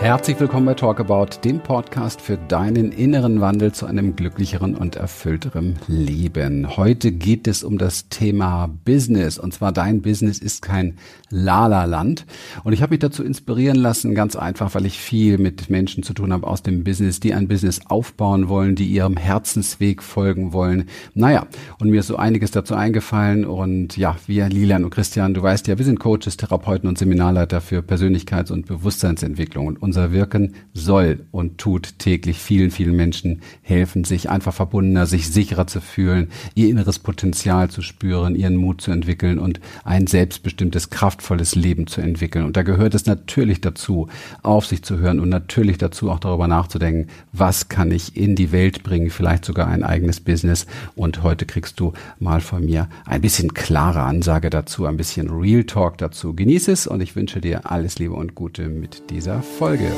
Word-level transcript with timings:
Herzlich 0.00 0.40
willkommen 0.40 0.64
bei 0.64 0.72
Talkabout, 0.72 1.44
dem 1.44 1.60
Podcast 1.60 2.22
für 2.22 2.38
deinen 2.38 2.90
inneren 2.90 3.42
Wandel 3.42 3.72
zu 3.72 3.84
einem 3.84 4.16
glücklicheren 4.16 4.74
und 4.74 4.96
erfüllteren 4.96 5.78
Leben. 5.88 6.78
Heute 6.78 7.12
geht 7.12 7.46
es 7.46 7.62
um 7.62 7.76
das 7.76 8.08
Thema 8.08 8.70
Business 8.86 9.38
und 9.38 9.52
zwar 9.52 9.72
dein 9.72 10.00
Business 10.00 10.38
ist 10.38 10.62
kein 10.62 10.96
Lala-Land. 11.28 12.24
Und 12.64 12.72
ich 12.72 12.80
habe 12.80 12.92
mich 12.92 13.00
dazu 13.00 13.22
inspirieren 13.22 13.76
lassen, 13.76 14.14
ganz 14.14 14.36
einfach, 14.36 14.74
weil 14.74 14.86
ich 14.86 14.98
viel 14.98 15.36
mit 15.36 15.68
Menschen 15.68 16.02
zu 16.02 16.14
tun 16.14 16.32
habe 16.32 16.46
aus 16.46 16.62
dem 16.62 16.82
Business, 16.82 17.20
die 17.20 17.34
ein 17.34 17.46
Business 17.46 17.82
aufbauen 17.84 18.48
wollen, 18.48 18.76
die 18.76 18.86
ihrem 18.86 19.18
Herzensweg 19.18 20.02
folgen 20.02 20.54
wollen. 20.54 20.88
Naja, 21.12 21.46
und 21.78 21.90
mir 21.90 22.00
ist 22.00 22.06
so 22.06 22.16
einiges 22.16 22.52
dazu 22.52 22.74
eingefallen 22.74 23.44
und 23.44 23.98
ja, 23.98 24.16
wir, 24.26 24.48
Lilian 24.48 24.84
und 24.84 24.94
Christian, 24.94 25.34
du 25.34 25.42
weißt 25.42 25.68
ja, 25.68 25.76
wir 25.76 25.84
sind 25.84 26.00
Coaches, 26.00 26.38
Therapeuten 26.38 26.88
und 26.88 26.96
Seminarleiter 26.96 27.60
für 27.60 27.80
Persönlichkeits- 27.80 28.50
und 28.50 28.64
Bewusstseinsentwicklung 28.64 29.66
und 29.66 29.89
unser 29.90 30.12
Wirken 30.12 30.54
soll 30.72 31.26
und 31.32 31.58
tut 31.58 31.98
täglich 31.98 32.38
vielen, 32.38 32.70
vielen 32.70 32.94
Menschen 32.94 33.40
helfen, 33.60 34.04
sich 34.04 34.30
einfach 34.30 34.54
verbundener, 34.54 35.04
sich 35.04 35.30
sicherer 35.30 35.66
zu 35.66 35.80
fühlen, 35.80 36.28
ihr 36.54 36.68
inneres 36.68 37.00
Potenzial 37.00 37.70
zu 37.70 37.82
spüren, 37.82 38.36
ihren 38.36 38.54
Mut 38.54 38.80
zu 38.80 38.92
entwickeln 38.92 39.40
und 39.40 39.58
ein 39.82 40.06
selbstbestimmtes, 40.06 40.90
kraftvolles 40.90 41.56
Leben 41.56 41.88
zu 41.88 42.00
entwickeln. 42.02 42.44
Und 42.44 42.56
da 42.56 42.62
gehört 42.62 42.94
es 42.94 43.06
natürlich 43.06 43.60
dazu, 43.60 44.06
auf 44.44 44.64
sich 44.64 44.84
zu 44.84 44.98
hören 44.98 45.18
und 45.18 45.28
natürlich 45.28 45.78
dazu 45.78 46.08
auch 46.08 46.20
darüber 46.20 46.46
nachzudenken, 46.46 47.10
was 47.32 47.68
kann 47.68 47.90
ich 47.90 48.16
in 48.16 48.36
die 48.36 48.52
Welt 48.52 48.84
bringen, 48.84 49.10
vielleicht 49.10 49.44
sogar 49.44 49.66
ein 49.66 49.82
eigenes 49.82 50.20
Business. 50.20 50.66
Und 50.94 51.24
heute 51.24 51.46
kriegst 51.46 51.80
du 51.80 51.94
mal 52.20 52.40
von 52.40 52.64
mir 52.64 52.88
ein 53.06 53.22
bisschen 53.22 53.54
klare 53.54 54.02
Ansage 54.02 54.50
dazu, 54.50 54.86
ein 54.86 54.96
bisschen 54.96 55.30
Real 55.30 55.64
Talk 55.64 55.98
dazu. 55.98 56.32
Genieß 56.32 56.68
es 56.68 56.86
und 56.86 57.00
ich 57.00 57.16
wünsche 57.16 57.40
dir 57.40 57.68
alles 57.68 57.98
Liebe 57.98 58.14
und 58.14 58.36
Gute 58.36 58.68
mit 58.68 59.10
dieser 59.10 59.42
Folge. 59.42 59.79
Folge. 59.80 59.94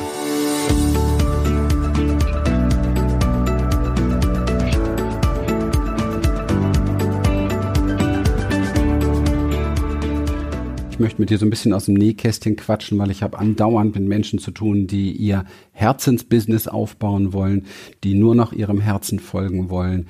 Ich 10.90 10.98
möchte 10.98 11.20
mit 11.20 11.30
dir 11.30 11.38
so 11.38 11.46
ein 11.46 11.50
bisschen 11.50 11.72
aus 11.72 11.86
dem 11.86 11.94
Nähkästchen 11.94 12.54
quatschen, 12.54 12.98
weil 12.98 13.10
ich 13.10 13.24
habe 13.24 13.38
andauernd 13.38 13.94
mit 13.96 14.04
Menschen 14.04 14.38
zu 14.38 14.52
tun, 14.52 14.86
die 14.86 15.10
ihr 15.10 15.44
Herzensbusiness 15.72 16.68
aufbauen 16.68 17.32
wollen, 17.32 17.66
die 18.04 18.14
nur 18.14 18.36
noch 18.36 18.52
ihrem 18.52 18.80
Herzen 18.80 19.18
folgen 19.18 19.68
wollen 19.68 20.06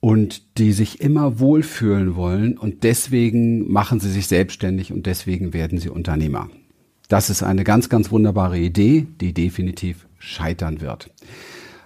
und 0.00 0.58
die 0.58 0.72
sich 0.72 1.00
immer 1.00 1.38
wohlfühlen 1.38 2.16
wollen 2.16 2.58
und 2.58 2.82
deswegen 2.82 3.70
machen 3.70 4.00
sie 4.00 4.10
sich 4.10 4.26
selbstständig 4.26 4.92
und 4.92 5.06
deswegen 5.06 5.52
werden 5.52 5.78
sie 5.78 5.88
Unternehmer. 5.90 6.48
Das 7.12 7.28
ist 7.28 7.42
eine 7.42 7.62
ganz, 7.62 7.90
ganz 7.90 8.10
wunderbare 8.10 8.58
Idee, 8.58 9.06
die 9.20 9.34
definitiv 9.34 10.06
scheitern 10.18 10.80
wird. 10.80 11.10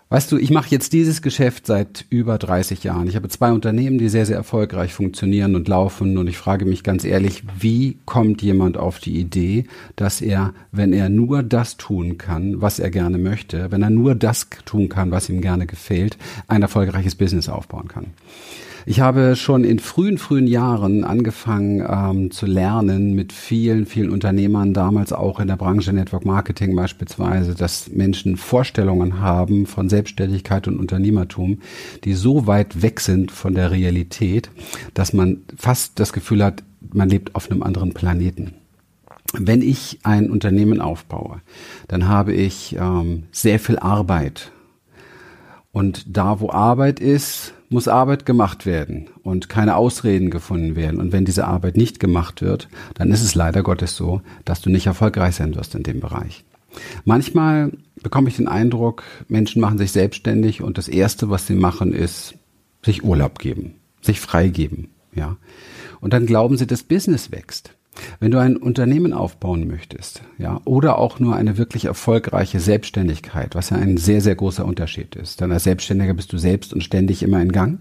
Weißt 0.09 0.31
du, 0.31 0.39
ich 0.39 0.53
mache 0.53 0.71
jetzt 0.71 0.93
dieses 0.93 1.21
Geschäft 1.21 1.67
seit 1.67 2.05
über 2.11 2.39
30 2.39 2.85
Jahren. 2.85 3.09
Ich 3.09 3.17
habe 3.17 3.29
zwei 3.29 3.51
Unternehmen, 3.51 3.99
die 3.99 4.09
sehr, 4.09 4.25
sehr 4.25 4.37
erfolgreich 4.37 4.95
funktionieren 4.95 5.57
und 5.57 5.67
laufen. 5.67 6.17
Und 6.17 6.29
ich 6.29 6.39
frage 6.39 6.65
mich 6.65 6.85
ganz 6.85 7.03
ehrlich, 7.03 7.43
wie 7.59 7.99
kommt 8.05 8.41
jemand 8.41 8.77
auf 8.77 9.01
die 9.01 9.19
Idee, 9.19 9.65
dass 9.97 10.21
er, 10.21 10.55
wenn 10.71 10.93
er 10.93 11.09
nur 11.09 11.43
das 11.43 11.77
tun 11.77 12.19
kann, 12.19 12.61
was 12.63 12.79
er 12.79 12.91
gerne 12.91 13.19
möchte, 13.19 13.73
wenn 13.73 13.83
er 13.83 13.91
nur 13.91 14.15
das 14.15 14.47
tun 14.65 14.89
kann, 14.89 15.11
was 15.11 15.29
ihm 15.29 15.41
gerne 15.41 15.67
gefällt, 15.67 16.19
ein 16.47 16.63
erfolgreiches 16.63 17.17
Business 17.17 17.49
aufbauen 17.49 17.89
kann? 17.89 18.13
Ich 18.89 19.01
habe 19.01 19.35
schon 19.35 19.65
in 19.65 19.81
frühen, 19.81 20.17
frühen 20.17 20.47
Jahren 20.47 21.03
angefangen 21.03 21.85
ähm, 21.89 22.31
zu 22.31 22.47
lernen 22.47 23.15
mit 23.15 23.33
vielen, 23.33 23.85
vielen 23.85 24.11
Unternehmern, 24.11 24.75
damals 24.75 25.13
auch 25.13 25.41
in 25.41 25.49
der 25.49 25.57
Branche 25.57 25.93
Network 25.93 26.25
Marketing 26.25 26.77
beispielsweise, 26.77 27.57
dass 27.57 27.91
Menschen 27.91 28.37
Vorstellungen 28.37 29.21
haben 29.21 29.67
von 29.67 29.89
Selbstständigkeit 29.89 30.69
und 30.69 30.79
Unternehmertum, 30.79 31.59
die 32.05 32.15
so 32.15 32.47
weit 32.47 32.81
weg 32.81 33.01
sind 33.01 33.33
von 33.33 33.57
der 33.57 33.73
Realität, 33.73 34.51
dass 34.95 35.13
man 35.13 35.39
fast 35.57 35.99
das 35.99 36.13
Gefühl 36.13 36.45
hat, 36.45 36.63
man 36.93 37.09
lebt 37.09 37.35
auf 37.35 37.51
einem 37.51 37.65
anderen 37.65 37.93
Planeten. 37.93 38.55
Wenn 39.33 39.63
ich 39.63 39.99
ein 40.05 40.31
Unternehmen 40.31 40.81
aufbaue, 40.81 41.41
dann 41.89 42.07
habe 42.07 42.35
ich 42.35 42.77
ähm, 42.79 43.25
sehr 43.33 43.59
viel 43.59 43.81
Arbeit. 43.81 44.53
Und 45.77 46.17
da, 46.17 46.41
wo 46.41 46.49
Arbeit 46.49 47.01
ist, 47.01 47.53
muss 47.69 47.87
Arbeit 47.87 48.25
gemacht 48.25 48.65
werden 48.65 49.09
und 49.23 49.51
keine 49.51 49.77
Ausreden 49.77 50.31
gefunden 50.31 50.75
werden. 50.75 50.99
Und 50.99 51.13
wenn 51.13 51.27
diese 51.27 51.47
Arbeit 51.47 51.77
nicht 51.77 52.01
gemacht 52.01 52.41
wird, 52.41 52.69
dann 52.95 53.11
ist 53.11 53.23
es 53.23 53.35
leider 53.35 53.63
Gottes 53.63 53.95
so, 53.95 54.23
dass 54.47 54.63
du 54.63 54.71
nicht 54.71 54.87
erfolgreich 54.87 55.35
sein 55.37 55.55
wirst 55.55 55.75
in 55.75 55.83
dem 55.83 56.01
Bereich. 56.01 56.45
Manchmal 57.05 57.73
bekomme 58.03 58.31
ich 58.31 58.37
den 58.37 58.49
Eindruck, 58.49 59.03
Menschen 59.29 59.61
machen 59.61 59.77
sich 59.77 59.93
selbstständig 59.93 60.63
und 60.63 60.79
das 60.79 60.89
erste, 60.89 61.29
was 61.29 61.47
sie 61.47 61.57
machen, 61.57 61.93
ist 61.93 62.37
sich 62.83 63.05
Urlaub 63.05 63.39
geben, 63.39 63.75
sich 64.01 64.19
freigeben, 64.19 64.89
ja. 65.15 65.37
Und 66.01 66.15
dann 66.15 66.25
glauben 66.25 66.57
sie, 66.57 66.67
das 66.67 66.85
Business 66.85 67.33
wächst. 67.33 67.76
Wenn 68.21 68.31
du 68.31 68.39
ein 68.39 68.57
Unternehmen 68.57 69.13
aufbauen 69.13 69.67
möchtest, 69.67 70.23
ja, 70.39 70.61
oder 70.65 70.99
auch 70.99 71.21
nur 71.21 71.37
eine 71.37 71.59
wirklich 71.59 71.87
erfolgreiche 71.87 72.61
Selbstständigkeit, 72.61 73.55
was 73.55 73.71
ja 73.71 73.77
ein 73.77 73.97
sehr, 73.97 74.21
sehr 74.21 74.35
großer 74.35 74.65
Unterschied 74.65 75.17
ist. 75.17 75.41
Dann 75.41 75.53
als 75.53 75.65
Selbstständiger 75.65 76.15
bist 76.15 76.33
du 76.33 76.39
selbst 76.39 76.73
und 76.73 76.83
ständig 76.83 77.23
immer 77.23 77.41
in 77.41 77.53
Gang. 77.53 77.81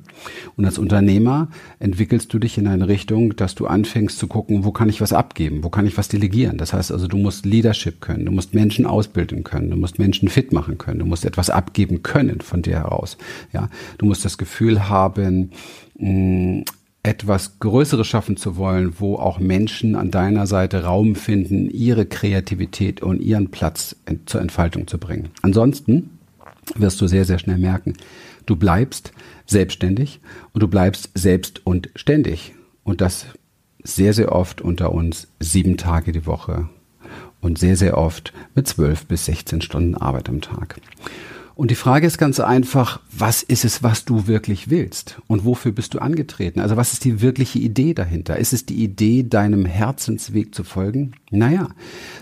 Und 0.55 0.65
als 0.65 0.77
Unternehmer 0.77 1.49
entwickelst 1.79 2.33
du 2.33 2.39
dich 2.39 2.57
in 2.57 2.67
eine 2.67 2.87
Richtung, 2.87 3.35
dass 3.35 3.55
du 3.55 3.67
anfängst 3.67 4.17
zu 4.17 4.27
gucken, 4.27 4.63
wo 4.63 4.71
kann 4.71 4.89
ich 4.89 5.01
was 5.01 5.13
abgeben, 5.13 5.63
wo 5.63 5.69
kann 5.69 5.87
ich 5.87 5.97
was 5.97 6.07
delegieren. 6.07 6.57
Das 6.57 6.73
heißt 6.73 6.91
also, 6.91 7.07
du 7.07 7.17
musst 7.17 7.45
Leadership 7.45 8.01
können, 8.01 8.25
du 8.25 8.31
musst 8.31 8.53
Menschen 8.53 8.85
ausbilden 8.85 9.43
können, 9.43 9.69
du 9.69 9.77
musst 9.77 9.99
Menschen 9.99 10.29
fit 10.29 10.51
machen 10.51 10.77
können, 10.77 10.99
du 10.99 11.05
musst 11.05 11.25
etwas 11.25 11.49
abgeben 11.49 12.03
können 12.03 12.41
von 12.41 12.61
dir 12.61 12.75
heraus. 12.75 13.17
Ja, 13.53 13.69
du 13.97 14.05
musst 14.05 14.25
das 14.25 14.37
Gefühl 14.37 14.89
haben, 14.89 15.51
mh, 15.97 16.63
etwas 17.05 17.59
Größeres 17.59 18.07
schaffen 18.07 18.35
zu 18.35 18.57
wollen, 18.57 18.95
wo 18.99 19.17
auch 19.17 19.38
Menschen 19.38 19.95
an 19.95 20.09
deiner 20.09 20.47
Seite 20.47 20.85
Raum 20.85 21.16
finden, 21.16 21.69
ihre 21.69 22.07
Kreativität 22.07 23.03
und 23.03 23.21
ihren 23.21 23.51
Platz 23.51 23.95
zur 24.25 24.41
Entfaltung 24.41 24.88
zu 24.88 24.97
bringen. 24.97 25.29
Ansonsten 25.43 26.17
wirst 26.75 26.99
du 26.99 27.07
sehr, 27.07 27.25
sehr 27.25 27.38
schnell 27.38 27.59
merken, 27.59 27.93
du 28.47 28.55
bleibst 28.55 29.11
selbstständig 29.45 30.19
und 30.53 30.63
du 30.63 30.67
bleibst 30.67 31.11
selbst 31.13 31.61
und 31.63 31.89
ständig. 31.95 32.55
Und 32.83 33.01
das 33.01 33.27
sehr, 33.83 34.13
sehr 34.13 34.31
oft 34.31 34.61
unter 34.61 34.91
uns 34.91 35.27
sieben 35.39 35.77
Tage 35.77 36.11
die 36.11 36.25
Woche 36.25 36.69
und 37.39 37.59
sehr, 37.59 37.77
sehr 37.77 37.99
oft 37.99 38.33
mit 38.55 38.67
zwölf 38.67 39.05
bis 39.05 39.25
16 39.25 39.61
Stunden 39.61 39.95
Arbeit 39.95 40.27
am 40.27 40.41
Tag. 40.41 40.81
Und 41.55 41.71
die 41.71 41.75
Frage 41.75 42.05
ist 42.05 42.17
ganz 42.17 42.41
einfach, 42.41 42.99
was 43.17 43.41
ist 43.41 43.63
es, 43.63 43.81
was 43.81 44.03
du 44.03 44.27
wirklich 44.27 44.69
willst? 44.69 45.21
Und 45.27 45.45
wofür 45.45 45.71
bist 45.71 45.93
du 45.93 45.99
angetreten? 45.99 46.59
Also 46.59 46.75
was 46.75 46.91
ist 46.91 47.05
die 47.05 47.21
wirkliche 47.21 47.59
Idee 47.59 47.93
dahinter? 47.93 48.38
Ist 48.38 48.51
es 48.51 48.66
die 48.66 48.83
Idee, 48.83 49.23
deinem 49.23 49.63
Herzensweg 49.63 50.53
zu 50.53 50.66
folgen? 50.66 51.13
Naja, 51.31 51.69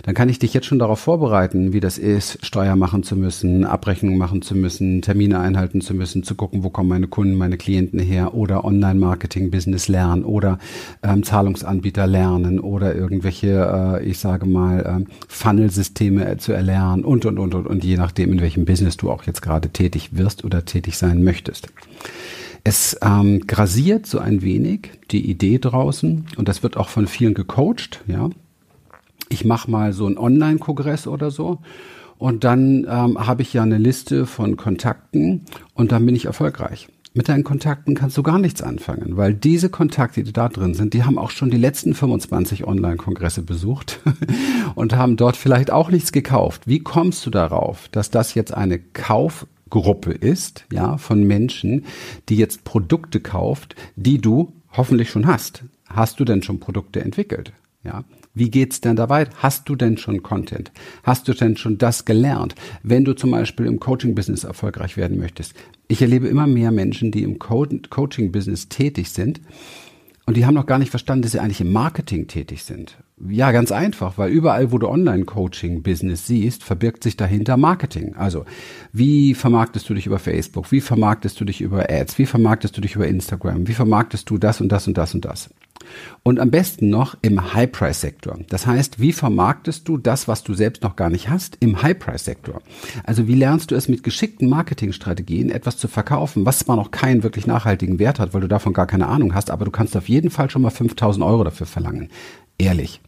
dann 0.03 0.13
kann 0.13 0.29
ich 0.29 0.37
dich 0.37 0.53
jetzt 0.53 0.67
schon 0.67 0.77
darauf 0.77 0.99
vorbereiten, 0.99 1.73
wie 1.73 1.79
das 1.79 1.97
ist, 1.97 2.45
Steuer 2.45 2.75
machen 2.75 3.01
zu 3.01 3.15
müssen, 3.15 3.65
Abrechnungen 3.65 4.19
machen 4.19 4.43
zu 4.43 4.55
müssen, 4.55 5.01
Termine 5.01 5.39
einhalten 5.39 5.81
zu 5.81 5.95
müssen, 5.95 6.21
zu 6.21 6.35
gucken, 6.35 6.63
wo 6.63 6.69
kommen 6.69 6.89
meine 6.89 7.07
Kunden, 7.07 7.33
meine 7.33 7.57
Klienten 7.57 7.99
her 7.99 8.35
oder 8.35 8.63
Online-Marketing-Business 8.63 9.87
lernen 9.87 10.25
oder 10.25 10.59
ähm, 11.01 11.23
Zahlungsanbieter 11.23 12.05
lernen 12.05 12.59
oder 12.59 12.95
irgendwelche, 12.95 13.99
äh, 13.99 14.05
ich 14.05 14.19
sage 14.19 14.45
mal, 14.45 15.01
äh, 15.01 15.13
Funnel-Systeme 15.27 16.37
zu 16.37 16.53
erlernen 16.53 17.03
und, 17.03 17.25
und, 17.25 17.39
und, 17.39 17.55
und, 17.55 17.65
und 17.65 17.83
je 17.83 17.97
nachdem, 17.97 18.31
in 18.31 18.41
welchem 18.41 18.65
Business 18.65 18.95
du 18.95 19.09
auch 19.09 19.22
jetzt 19.25 19.41
gerade 19.41 19.69
tätig 19.69 20.15
wirst 20.17 20.43
oder 20.43 20.65
tätig 20.65 20.97
sein 20.97 21.23
möchtest. 21.23 21.67
Es 22.63 22.97
ähm, 23.01 23.45
grasiert 23.45 24.05
so 24.05 24.19
ein 24.19 24.41
wenig 24.41 24.91
die 25.11 25.29
Idee 25.29 25.59
draußen 25.59 26.27
und 26.37 26.47
das 26.47 26.63
wird 26.63 26.77
auch 26.77 26.89
von 26.89 27.07
vielen 27.07 27.33
gecoacht, 27.33 28.01
ja. 28.07 28.29
Ich 29.29 29.45
mache 29.45 29.69
mal 29.69 29.93
so 29.93 30.05
einen 30.05 30.17
Online-Kongress 30.17 31.07
oder 31.07 31.31
so 31.31 31.59
und 32.17 32.43
dann 32.43 32.85
ähm, 32.89 33.17
habe 33.27 33.41
ich 33.41 33.53
ja 33.53 33.63
eine 33.63 33.77
Liste 33.77 34.25
von 34.25 34.57
Kontakten 34.57 35.41
und 35.73 35.91
dann 35.91 36.05
bin 36.05 36.15
ich 36.15 36.25
erfolgreich. 36.25 36.87
Mit 37.15 37.29
deinen 37.29 37.43
Kontakten 37.43 37.93
kannst 37.93 38.17
du 38.17 38.23
gar 38.23 38.39
nichts 38.39 38.63
anfangen, 38.63 39.17
weil 39.17 39.35
diese 39.35 39.69
Kontakte, 39.69 40.23
die 40.23 40.33
da 40.33 40.49
drin 40.49 40.73
sind, 40.73 40.95
die 40.95 41.03
haben 41.03 41.19
auch 41.19 41.29
schon 41.29 41.51
die 41.51 41.57
letzten 41.57 41.93
25 41.93 42.65
Online-Kongresse 42.65 43.43
besucht 43.43 43.99
und 44.75 44.95
haben 44.95 45.15
dort 45.15 45.37
vielleicht 45.37 45.69
auch 45.69 45.91
nichts 45.91 46.11
gekauft. 46.11 46.63
Wie 46.65 46.79
kommst 46.79 47.23
du 47.27 47.29
darauf, 47.29 47.87
dass 47.89 48.09
das 48.09 48.33
jetzt 48.33 48.51
eine 48.51 48.79
Kaufgruppe 48.79 50.11
ist, 50.11 50.65
ja, 50.71 50.97
von 50.97 51.23
Menschen, 51.23 51.85
die 52.29 52.35
jetzt 52.35 52.63
Produkte 52.63 53.19
kauft, 53.19 53.75
die 53.95 54.17
du 54.17 54.51
hoffentlich 54.71 55.11
schon 55.11 55.27
hast? 55.27 55.65
Hast 55.87 56.19
du 56.19 56.25
denn 56.25 56.41
schon 56.41 56.59
Produkte 56.59 57.01
entwickelt? 57.01 57.53
Ja, 57.83 58.05
wie 58.33 58.49
geht's 58.49 58.81
denn 58.81 58.95
dabei? 58.95 59.27
Hast 59.37 59.69
du 59.69 59.75
denn 59.75 59.97
schon 59.97 60.23
Content? 60.23 60.71
Hast 61.03 61.27
du 61.27 61.33
denn 61.33 61.55
schon 61.57 61.77
das 61.77 62.05
gelernt? 62.05 62.55
Wenn 62.81 63.05
du 63.05 63.13
zum 63.13 63.31
Beispiel 63.31 63.67
im 63.67 63.79
Coaching-Business 63.79 64.43
erfolgreich 64.43 64.97
werden 64.97 65.19
möchtest. 65.19 65.53
Ich 65.87 66.01
erlebe 66.01 66.27
immer 66.27 66.47
mehr 66.47 66.71
Menschen, 66.71 67.11
die 67.11 67.23
im 67.23 67.37
Co 67.37 67.67
Coaching-Business 67.89 68.69
tätig 68.69 69.11
sind, 69.11 69.41
und 70.25 70.37
die 70.37 70.45
haben 70.45 70.53
noch 70.53 70.65
gar 70.65 70.79
nicht 70.79 70.89
verstanden, 70.89 71.23
dass 71.23 71.33
sie 71.33 71.39
eigentlich 71.39 71.59
im 71.59 71.73
Marketing 71.73 72.27
tätig 72.27 72.63
sind. 72.63 72.97
Ja, 73.29 73.51
ganz 73.51 73.73
einfach, 73.73 74.17
weil 74.17 74.31
überall, 74.31 74.71
wo 74.71 74.77
du 74.77 74.87
Online-Coaching-Business 74.87 76.27
siehst, 76.27 76.63
verbirgt 76.63 77.03
sich 77.03 77.17
dahinter 77.17 77.57
Marketing. 77.57 78.15
Also, 78.15 78.45
wie 78.93 79.33
vermarktest 79.33 79.89
du 79.89 79.93
dich 79.93 80.05
über 80.05 80.19
Facebook? 80.19 80.71
Wie 80.71 80.79
vermarktest 80.79 81.39
du 81.41 81.45
dich 81.45 81.59
über 81.59 81.89
Ads? 81.89 82.17
Wie 82.19 82.25
vermarktest 82.25 82.77
du 82.77 82.81
dich 82.81 82.95
über 82.95 83.07
Instagram? 83.07 83.67
Wie 83.67 83.73
vermarktest 83.73 84.29
du 84.29 84.37
das 84.37 84.61
und 84.61 84.71
das 84.71 84.87
und 84.87 84.97
das 84.97 85.13
und 85.13 85.25
das? 85.25 85.49
Und 86.23 86.39
am 86.39 86.51
besten 86.51 86.89
noch 86.89 87.17
im 87.21 87.53
High-Price-Sektor. 87.53 88.39
Das 88.49 88.65
heißt, 88.65 88.99
wie 88.99 89.11
vermarktest 89.11 89.87
du 89.87 89.97
das, 89.97 90.27
was 90.27 90.43
du 90.43 90.53
selbst 90.53 90.83
noch 90.83 90.95
gar 90.95 91.09
nicht 91.09 91.29
hast, 91.29 91.57
im 91.59 91.81
High-Price-Sektor? 91.81 92.61
Also 93.03 93.27
wie 93.27 93.35
lernst 93.35 93.71
du 93.71 93.75
es 93.75 93.87
mit 93.87 94.03
geschickten 94.03 94.49
Marketingstrategien 94.49 95.49
etwas 95.49 95.77
zu 95.77 95.87
verkaufen, 95.87 96.45
was 96.45 96.59
zwar 96.59 96.75
noch 96.75 96.91
keinen 96.91 97.23
wirklich 97.23 97.47
nachhaltigen 97.47 97.99
Wert 97.99 98.19
hat, 98.19 98.33
weil 98.33 98.41
du 98.41 98.47
davon 98.47 98.73
gar 98.73 98.87
keine 98.87 99.07
Ahnung 99.07 99.35
hast, 99.35 99.51
aber 99.51 99.65
du 99.65 99.71
kannst 99.71 99.97
auf 99.97 100.09
jeden 100.09 100.29
Fall 100.29 100.49
schon 100.49 100.61
mal 100.61 100.69
5000 100.69 101.25
Euro 101.25 101.43
dafür 101.43 101.67
verlangen. 101.67 102.09
Ehrlich. 102.57 103.01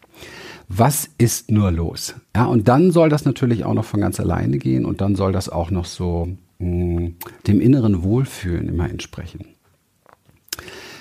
Was 0.68 1.10
ist 1.18 1.52
nur 1.52 1.72
los? 1.72 2.16
Ja, 2.36 2.46
und 2.46 2.68
dann 2.68 2.92
soll 2.92 3.10
das 3.10 3.26
natürlich 3.26 3.66
auch 3.66 3.76
noch 3.76 3.86
von 3.86 4.02
ganz 4.02 4.20
alleine 4.20 4.58
gehen 4.58 4.86
und 4.86 5.00
dann 5.00 5.16
soll 5.16 5.32
das 5.32 5.48
auch 5.48 5.70
noch 5.70 5.86
so 5.86 6.28
mh, 6.60 6.68
mm, 6.68 7.16
dem 7.48 7.62
inneren 7.62 8.04
Wohlfühlen 8.04 8.68
immer 8.68 8.90
entsprechen. 8.90 9.46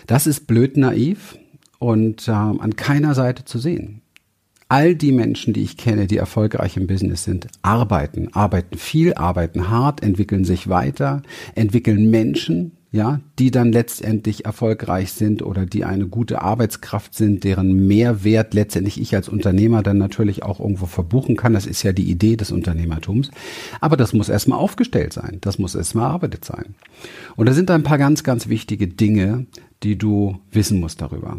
Das 0.07 0.27
ist 0.27 0.47
blöd 0.47 0.77
naiv, 0.77 1.39
und 1.85 2.29
äh, 2.29 2.33
an 2.33 2.77
keiner 2.77 3.15
Seite 3.15 3.45
zu 3.45 3.59
sehen. 3.59 4.01
All 4.69 4.95
die 4.95 5.13
Menschen, 5.13 5.53
die 5.53 5.63
ich 5.63 5.77
kenne, 5.77 6.07
die 6.07 6.17
erfolgreich 6.17 6.79
im 6.79 6.87
Business 6.87 7.25
sind, 7.25 7.49
arbeiten, 7.61 8.31
arbeiten 8.33 8.79
viel, 8.79 9.13
arbeiten 9.13 9.69
hart, 9.69 10.03
entwickeln 10.03 10.45
sich 10.45 10.69
weiter, 10.69 11.23
entwickeln 11.55 12.11
Menschen, 12.11 12.73
ja, 12.91 13.21
die 13.39 13.51
dann 13.51 13.73
letztendlich 13.73 14.47
erfolgreich 14.47 15.13
sind 15.13 15.43
oder 15.43 15.67
die 15.67 15.85
eine 15.85 16.07
gute 16.07 16.41
Arbeitskraft 16.41 17.15
sind, 17.15 17.45
deren 17.45 17.87
Mehrwert 17.87 18.55
letztendlich 18.55 19.01
ich 19.01 19.15
als 19.15 19.29
Unternehmer 19.29 19.83
dann 19.83 19.99
natürlich 19.99 20.45
auch 20.45 20.61
irgendwo 20.61 20.87
verbuchen 20.87 21.37
kann. 21.37 21.53
Das 21.53 21.67
ist 21.67 21.83
ja 21.83 21.93
die 21.93 22.09
Idee 22.09 22.37
des 22.37 22.51
Unternehmertums. 22.51 23.31
Aber 23.81 23.97
das 23.97 24.13
muss 24.13 24.29
erstmal 24.29 24.61
aufgestellt 24.61 25.13
sein. 25.13 25.39
Das 25.43 25.59
muss 25.59 25.75
erstmal 25.75 26.07
erarbeitet 26.07 26.45
sein. 26.45 26.77
Und 27.37 27.47
da 27.47 27.53
sind 27.53 27.71
ein 27.71 27.83
paar 27.83 27.99
ganz, 27.99 28.23
ganz 28.23 28.49
wichtige 28.49 28.87
Dinge, 28.87 29.47
die 29.83 29.99
du 29.99 30.39
wissen 30.53 30.81
musst 30.81 31.03
darüber. 31.03 31.39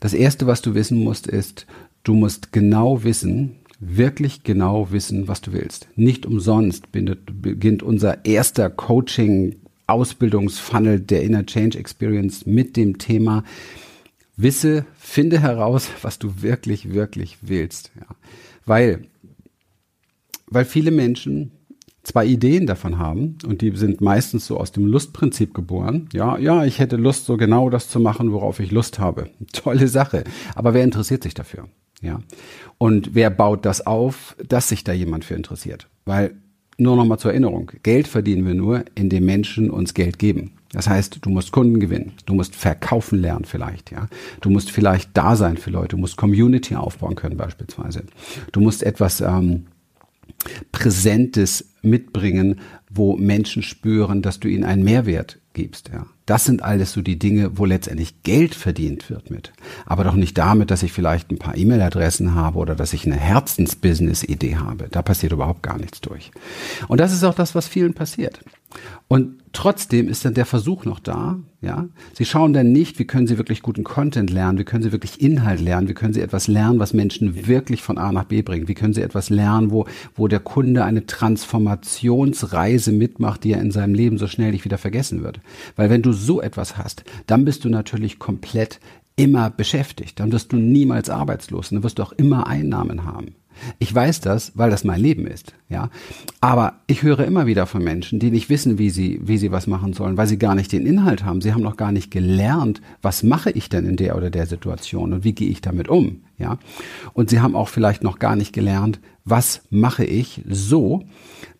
Das 0.00 0.14
erste, 0.14 0.46
was 0.46 0.62
du 0.62 0.74
wissen 0.74 0.98
musst, 1.02 1.26
ist, 1.26 1.66
du 2.04 2.14
musst 2.14 2.52
genau 2.52 3.04
wissen, 3.04 3.56
wirklich 3.80 4.44
genau 4.44 4.92
wissen, 4.92 5.28
was 5.28 5.40
du 5.40 5.52
willst. 5.52 5.88
Nicht 5.96 6.24
umsonst 6.26 6.92
beginnt 6.92 7.82
unser 7.82 8.24
erster 8.24 8.70
Coaching 8.70 9.56
Ausbildungsfunnel 9.86 11.00
der 11.00 11.22
Inner 11.22 11.44
Change 11.44 11.78
Experience 11.78 12.46
mit 12.46 12.76
dem 12.76 12.98
Thema 12.98 13.44
Wisse, 14.36 14.86
finde 14.94 15.40
heraus, 15.40 15.88
was 16.02 16.18
du 16.18 16.42
wirklich, 16.42 16.94
wirklich 16.94 17.38
willst. 17.42 17.90
Ja. 17.96 18.06
Weil, 18.64 19.02
weil 20.46 20.64
viele 20.64 20.90
Menschen 20.90 21.52
zwei 22.02 22.26
Ideen 22.26 22.66
davon 22.66 22.98
haben 22.98 23.38
und 23.46 23.62
die 23.62 23.74
sind 23.76 24.00
meistens 24.00 24.46
so 24.46 24.58
aus 24.58 24.72
dem 24.72 24.86
Lustprinzip 24.86 25.54
geboren. 25.54 26.08
Ja, 26.12 26.36
ja, 26.38 26.64
ich 26.64 26.78
hätte 26.78 26.96
Lust, 26.96 27.26
so 27.26 27.36
genau 27.36 27.70
das 27.70 27.88
zu 27.88 28.00
machen, 28.00 28.32
worauf 28.32 28.60
ich 28.60 28.70
Lust 28.70 28.98
habe. 28.98 29.30
Tolle 29.52 29.88
Sache. 29.88 30.24
Aber 30.54 30.74
wer 30.74 30.84
interessiert 30.84 31.22
sich 31.22 31.34
dafür? 31.34 31.68
Ja. 32.00 32.20
Und 32.78 33.14
wer 33.14 33.30
baut 33.30 33.64
das 33.64 33.86
auf, 33.86 34.36
dass 34.46 34.68
sich 34.68 34.82
da 34.82 34.92
jemand 34.92 35.24
für 35.24 35.34
interessiert? 35.34 35.88
Weil, 36.04 36.34
nur 36.78 36.96
nochmal 36.96 37.18
zur 37.18 37.30
Erinnerung, 37.30 37.70
Geld 37.84 38.08
verdienen 38.08 38.44
wir 38.44 38.54
nur, 38.54 38.84
indem 38.96 39.24
Menschen 39.24 39.70
uns 39.70 39.94
Geld 39.94 40.18
geben. 40.18 40.52
Das 40.72 40.88
heißt, 40.88 41.18
du 41.20 41.30
musst 41.30 41.52
Kunden 41.52 41.80
gewinnen, 41.80 42.12
du 42.24 42.34
musst 42.34 42.56
verkaufen 42.56 43.20
lernen 43.20 43.44
vielleicht, 43.44 43.92
ja. 43.92 44.08
Du 44.40 44.48
musst 44.48 44.70
vielleicht 44.70 45.10
da 45.12 45.36
sein 45.36 45.58
für 45.58 45.70
Leute, 45.70 45.88
du 45.88 45.98
musst 45.98 46.16
Community 46.16 46.74
aufbauen 46.74 47.14
können 47.14 47.36
beispielsweise. 47.36 48.04
Du 48.52 48.60
musst 48.60 48.82
etwas 48.82 49.20
ähm, 49.20 49.66
Präsentes 50.72 51.72
mitbringen, 51.82 52.60
wo 52.94 53.16
Menschen 53.16 53.62
spüren, 53.62 54.22
dass 54.22 54.40
du 54.40 54.48
ihnen 54.48 54.64
einen 54.64 54.84
Mehrwert 54.84 55.38
gibst. 55.54 55.90
Ja. 55.92 56.06
Das 56.26 56.44
sind 56.44 56.62
alles 56.62 56.92
so 56.92 57.02
die 57.02 57.18
Dinge, 57.18 57.58
wo 57.58 57.64
letztendlich 57.64 58.22
Geld 58.22 58.54
verdient 58.54 59.10
wird 59.10 59.30
mit. 59.30 59.52
Aber 59.86 60.04
doch 60.04 60.14
nicht 60.14 60.38
damit, 60.38 60.70
dass 60.70 60.82
ich 60.82 60.92
vielleicht 60.92 61.30
ein 61.30 61.38
paar 61.38 61.56
E-Mail-Adressen 61.56 62.34
habe 62.34 62.58
oder 62.58 62.74
dass 62.74 62.92
ich 62.92 63.06
eine 63.06 63.16
Herzensbusiness-Idee 63.16 64.56
habe. 64.56 64.88
Da 64.90 65.02
passiert 65.02 65.32
überhaupt 65.32 65.62
gar 65.62 65.78
nichts 65.78 66.00
durch. 66.00 66.30
Und 66.88 67.00
das 67.00 67.12
ist 67.12 67.24
auch 67.24 67.34
das, 67.34 67.54
was 67.54 67.68
vielen 67.68 67.94
passiert. 67.94 68.40
Und 69.08 69.42
trotzdem 69.52 70.08
ist 70.08 70.24
dann 70.24 70.32
der 70.32 70.46
Versuch 70.46 70.86
noch 70.86 70.98
da, 70.98 71.38
ja. 71.60 71.86
Sie 72.14 72.24
schauen 72.24 72.54
dann 72.54 72.72
nicht, 72.72 72.98
wie 72.98 73.04
können 73.04 73.26
Sie 73.26 73.36
wirklich 73.36 73.60
guten 73.60 73.84
Content 73.84 74.30
lernen, 74.30 74.58
wie 74.58 74.64
können 74.64 74.82
Sie 74.82 74.92
wirklich 74.92 75.20
Inhalt 75.20 75.60
lernen, 75.60 75.88
wie 75.88 75.94
können 75.94 76.14
Sie 76.14 76.22
etwas 76.22 76.48
lernen, 76.48 76.78
was 76.78 76.94
Menschen 76.94 77.46
wirklich 77.46 77.82
von 77.82 77.98
A 77.98 78.10
nach 78.10 78.24
B 78.24 78.40
bringt, 78.42 78.68
wie 78.68 78.74
können 78.74 78.94
Sie 78.94 79.02
etwas 79.02 79.28
lernen, 79.28 79.70
wo, 79.70 79.86
wo 80.14 80.26
der 80.26 80.40
Kunde 80.40 80.84
eine 80.84 81.04
Transformationsreise 81.04 82.81
mitmacht, 82.90 83.44
die 83.44 83.52
er 83.52 83.60
in 83.60 83.70
seinem 83.70 83.94
Leben 83.94 84.18
so 84.18 84.26
schnell 84.26 84.50
nicht 84.50 84.64
wieder 84.64 84.78
vergessen 84.78 85.22
wird. 85.22 85.40
Weil 85.76 85.90
wenn 85.90 86.02
du 86.02 86.12
so 86.12 86.40
etwas 86.40 86.76
hast, 86.76 87.04
dann 87.28 87.44
bist 87.44 87.64
du 87.64 87.68
natürlich 87.68 88.18
komplett 88.18 88.80
immer 89.14 89.50
beschäftigt. 89.50 90.18
Dann 90.18 90.32
wirst 90.32 90.52
du 90.52 90.56
niemals 90.56 91.10
arbeitslos. 91.10 91.70
Dann 91.70 91.82
wirst 91.82 91.98
du 91.98 92.02
auch 92.02 92.12
immer 92.12 92.46
Einnahmen 92.46 93.04
haben. 93.04 93.34
Ich 93.78 93.94
weiß 93.94 94.20
das, 94.20 94.52
weil 94.54 94.70
das 94.70 94.84
mein 94.84 95.00
Leben 95.00 95.26
ist, 95.26 95.54
ja. 95.68 95.90
Aber 96.40 96.74
ich 96.86 97.02
höre 97.02 97.20
immer 97.20 97.46
wieder 97.46 97.66
von 97.66 97.82
Menschen, 97.82 98.18
die 98.18 98.30
nicht 98.30 98.48
wissen, 98.48 98.78
wie 98.78 98.90
sie, 98.90 99.20
wie 99.22 99.38
sie 99.38 99.52
was 99.52 99.66
machen 99.66 99.92
sollen, 99.92 100.16
weil 100.16 100.26
sie 100.26 100.38
gar 100.38 100.54
nicht 100.54 100.72
den 100.72 100.86
Inhalt 100.86 101.24
haben. 101.24 101.40
Sie 101.40 101.52
haben 101.52 101.62
noch 101.62 101.76
gar 101.76 101.92
nicht 101.92 102.10
gelernt, 102.10 102.80
was 103.00 103.22
mache 103.22 103.50
ich 103.50 103.68
denn 103.68 103.86
in 103.86 103.96
der 103.96 104.16
oder 104.16 104.30
der 104.30 104.46
Situation 104.46 105.12
und 105.12 105.24
wie 105.24 105.34
gehe 105.34 105.48
ich 105.48 105.60
damit 105.60 105.88
um, 105.88 106.22
ja. 106.38 106.58
Und 107.12 107.30
sie 107.30 107.40
haben 107.40 107.56
auch 107.56 107.68
vielleicht 107.68 108.02
noch 108.02 108.18
gar 108.18 108.36
nicht 108.36 108.52
gelernt, 108.52 109.00
was 109.24 109.62
mache 109.70 110.04
ich 110.04 110.42
so, 110.48 111.04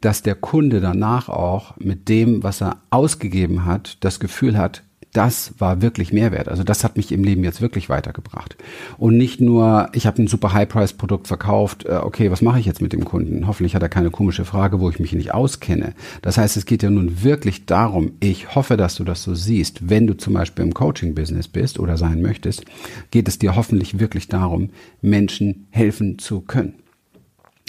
dass 0.01 0.23
der 0.23 0.35
Kunde 0.35 0.81
danach 0.81 1.29
auch 1.29 1.77
mit 1.79 2.09
dem, 2.09 2.43
was 2.43 2.61
er 2.61 2.79
ausgegeben 2.91 3.65
hat, 3.65 3.99
das 4.01 4.19
Gefühl 4.19 4.59
hat, 4.59 4.83
das 5.13 5.53
war 5.59 5.83
wirklich 5.83 6.13
Mehrwert. 6.13 6.49
Also 6.49 6.65
das 6.65 6.85
hat 6.85 6.97
mich 6.97 7.13
im 7.13 7.23
Leben 7.23 7.45
jetzt 7.45 7.61
wirklich 7.61 7.89
weitergebracht. 7.89 8.57
Und 8.97 9.17
nicht 9.17 9.41
nur, 9.41 9.91
ich 9.93 10.07
habe 10.07 10.23
ein 10.23 10.27
super 10.27 10.55
High-Price-Produkt 10.55 11.29
verkauft, 11.29 11.85
äh, 11.85 11.97
okay, 11.97 12.31
was 12.31 12.41
mache 12.41 12.59
ich 12.59 12.67
jetzt 12.67 12.81
mit 12.81 12.93
dem 12.93 13.05
Kunden? 13.05 13.47
Hoffentlich 13.47 13.75
hat 13.75 13.83
er 13.83 13.91
keine 13.91 14.11
komische 14.11 14.45
Frage, 14.45 14.81
wo 14.81 14.89
ich 14.89 14.99
mich 15.01 15.13
nicht 15.13 15.35
auskenne. 15.35 15.95
Das 16.23 16.39
heißt, 16.39 16.57
es 16.57 16.65
geht 16.65 16.83
ja 16.83 16.91
nun 16.91 17.23
wirklich 17.23 17.67
darum, 17.67 18.13
ich 18.21 18.55
hoffe, 18.55 18.77
dass 18.77 18.95
du 18.95 19.05
das 19.05 19.23
so 19.23 19.35
siehst, 19.35 19.91
wenn 19.91 20.07
du 20.07 20.17
zum 20.17 20.33
Beispiel 20.33 20.65
im 20.65 20.75
Coaching-Business 20.75 21.49
bist 21.49 21.79
oder 21.79 21.99
sein 21.99 22.23
möchtest, 22.23 22.65
geht 23.11 23.29
es 23.29 23.39
dir 23.39 23.55
hoffentlich 23.55 23.99
wirklich 23.99 24.29
darum, 24.29 24.71
Menschen 25.03 25.67
helfen 25.71 26.19
zu 26.19 26.41
können. 26.41 26.82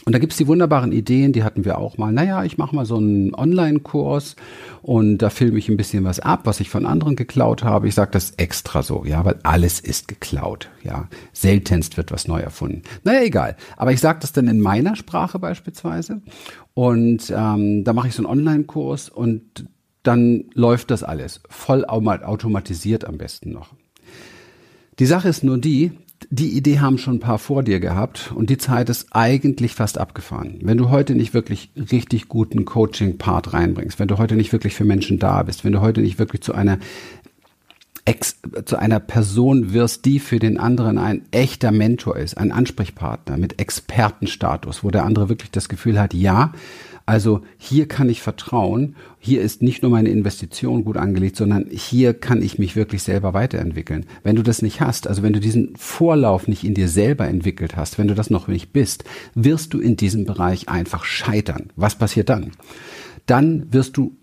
Und 0.05 0.13
da 0.13 0.19
gibt's 0.19 0.35
die 0.35 0.47
wunderbaren 0.47 0.91
Ideen, 0.91 1.31
die 1.31 1.43
hatten 1.43 1.63
wir 1.63 1.77
auch 1.77 1.97
mal. 1.97 2.11
Naja, 2.11 2.43
ich 2.43 2.57
mache 2.57 2.75
mal 2.75 2.85
so 2.85 2.97
einen 2.97 3.33
Online-Kurs 3.33 4.35
und 4.81 5.19
da 5.19 5.29
filme 5.29 5.57
ich 5.57 5.69
ein 5.69 5.77
bisschen 5.77 6.03
was 6.03 6.19
ab, 6.19 6.41
was 6.43 6.59
ich 6.59 6.69
von 6.69 6.85
anderen 6.85 7.15
geklaut 7.15 7.63
habe. 7.63 7.87
Ich 7.87 7.95
sage 7.95 8.11
das 8.11 8.31
extra 8.31 8.83
so, 8.83 9.05
ja, 9.05 9.23
weil 9.23 9.39
alles 9.43 9.79
ist 9.79 10.09
geklaut. 10.09 10.69
Ja, 10.83 11.07
seltenst 11.31 11.95
wird 11.95 12.11
was 12.11 12.27
neu 12.27 12.39
erfunden. 12.39 12.81
Naja, 13.05 13.21
egal. 13.21 13.55
Aber 13.77 13.93
ich 13.93 14.01
sage 14.01 14.19
das 14.19 14.33
dann 14.33 14.49
in 14.49 14.59
meiner 14.59 14.97
Sprache 14.97 15.39
beispielsweise. 15.39 16.21
Und 16.73 17.31
ähm, 17.33 17.85
da 17.85 17.93
mache 17.93 18.09
ich 18.09 18.15
so 18.15 18.27
einen 18.27 18.39
Online-Kurs 18.39 19.07
und 19.07 19.69
dann 20.03 20.45
läuft 20.53 20.91
das 20.91 21.03
alles 21.03 21.39
voll 21.49 21.85
automatisiert 21.85 23.05
am 23.05 23.17
besten 23.17 23.51
noch. 23.51 23.69
Die 24.99 25.05
Sache 25.05 25.29
ist 25.29 25.43
nur 25.43 25.57
die, 25.57 25.91
die 26.29 26.55
Idee 26.57 26.79
haben 26.79 26.97
schon 26.97 27.15
ein 27.15 27.19
paar 27.19 27.39
vor 27.39 27.63
dir 27.63 27.79
gehabt 27.79 28.31
und 28.35 28.49
die 28.49 28.57
Zeit 28.57 28.89
ist 28.89 29.07
eigentlich 29.11 29.75
fast 29.75 29.97
abgefahren. 29.97 30.59
Wenn 30.61 30.77
du 30.77 30.89
heute 30.89 31.15
nicht 31.15 31.33
wirklich 31.33 31.71
richtig 31.91 32.27
guten 32.27 32.65
Coaching-Part 32.65 33.53
reinbringst, 33.53 33.99
wenn 33.99 34.07
du 34.07 34.17
heute 34.17 34.35
nicht 34.35 34.51
wirklich 34.51 34.75
für 34.75 34.85
Menschen 34.85 35.19
da 35.19 35.43
bist, 35.43 35.63
wenn 35.63 35.71
du 35.71 35.81
heute 35.81 36.01
nicht 36.01 36.19
wirklich 36.19 36.41
zu 36.41 36.53
einer 36.53 36.79
Ex, 38.05 38.35
zu 38.65 38.77
einer 38.77 38.99
Person 38.99 39.71
wirst, 39.73 40.03
die 40.05 40.19
für 40.19 40.39
den 40.39 40.59
anderen 40.59 40.97
ein 40.97 41.21
echter 41.31 41.71
Mentor 41.71 42.17
ist, 42.17 42.37
ein 42.37 42.51
Ansprechpartner 42.51 43.37
mit 43.37 43.61
Expertenstatus, 43.61 44.83
wo 44.83 44.91
der 44.91 45.05
andere 45.05 45.29
wirklich 45.29 45.51
das 45.51 45.69
Gefühl 45.69 45.99
hat, 45.99 46.13
ja, 46.13 46.51
also 47.05 47.41
hier 47.57 47.87
kann 47.87 48.09
ich 48.09 48.21
vertrauen, 48.21 48.95
hier 49.19 49.41
ist 49.41 49.61
nicht 49.61 49.81
nur 49.81 49.91
meine 49.91 50.09
Investition 50.09 50.85
gut 50.85 50.95
angelegt, 50.95 51.35
sondern 51.35 51.67
hier 51.69 52.13
kann 52.13 52.41
ich 52.41 52.59
mich 52.59 52.77
wirklich 52.77 53.03
selber 53.03 53.33
weiterentwickeln. 53.33 54.05
Wenn 54.23 54.37
du 54.37 54.43
das 54.43 54.61
nicht 54.61 54.79
hast, 54.79 55.07
also 55.07 55.21
wenn 55.21 55.33
du 55.33 55.41
diesen 55.41 55.75
Vorlauf 55.75 56.47
nicht 56.47 56.63
in 56.63 56.73
dir 56.73 56.87
selber 56.87 57.27
entwickelt 57.27 57.75
hast, 57.75 57.97
wenn 57.97 58.07
du 58.07 58.15
das 58.15 58.29
noch 58.29 58.47
nicht 58.47 58.71
bist, 58.71 59.03
wirst 59.35 59.73
du 59.73 59.79
in 59.79 59.97
diesem 59.97 60.25
Bereich 60.25 60.69
einfach 60.69 61.03
scheitern. 61.03 61.71
Was 61.75 61.95
passiert 61.95 62.29
dann? 62.29 62.51
Dann 63.25 63.71
wirst 63.71 63.97
du 63.97 64.15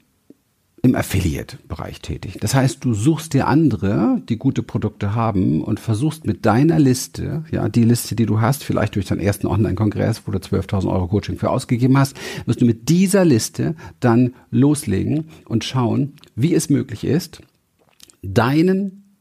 im 0.82 0.94
Affiliate-Bereich 0.94 2.00
tätig. 2.00 2.38
Das 2.40 2.54
heißt, 2.54 2.84
du 2.84 2.94
suchst 2.94 3.34
dir 3.34 3.46
andere, 3.46 4.22
die 4.28 4.38
gute 4.38 4.62
Produkte 4.62 5.14
haben 5.14 5.62
und 5.62 5.78
versuchst 5.78 6.26
mit 6.26 6.46
deiner 6.46 6.78
Liste, 6.78 7.44
ja, 7.50 7.68
die 7.68 7.84
Liste, 7.84 8.14
die 8.14 8.26
du 8.26 8.40
hast, 8.40 8.64
vielleicht 8.64 8.94
durch 8.94 9.06
deinen 9.06 9.20
ersten 9.20 9.46
Online-Kongress, 9.46 10.22
wo 10.26 10.32
du 10.32 10.38
12.000 10.38 10.90
Euro 10.90 11.08
Coaching 11.08 11.36
für 11.36 11.50
ausgegeben 11.50 11.98
hast, 11.98 12.16
wirst 12.46 12.62
du 12.62 12.64
mit 12.64 12.88
dieser 12.88 13.24
Liste 13.24 13.74
dann 14.00 14.34
loslegen 14.50 15.26
und 15.46 15.64
schauen, 15.64 16.14
wie 16.34 16.54
es 16.54 16.70
möglich 16.70 17.04
ist, 17.04 17.42
deinen 18.22 19.16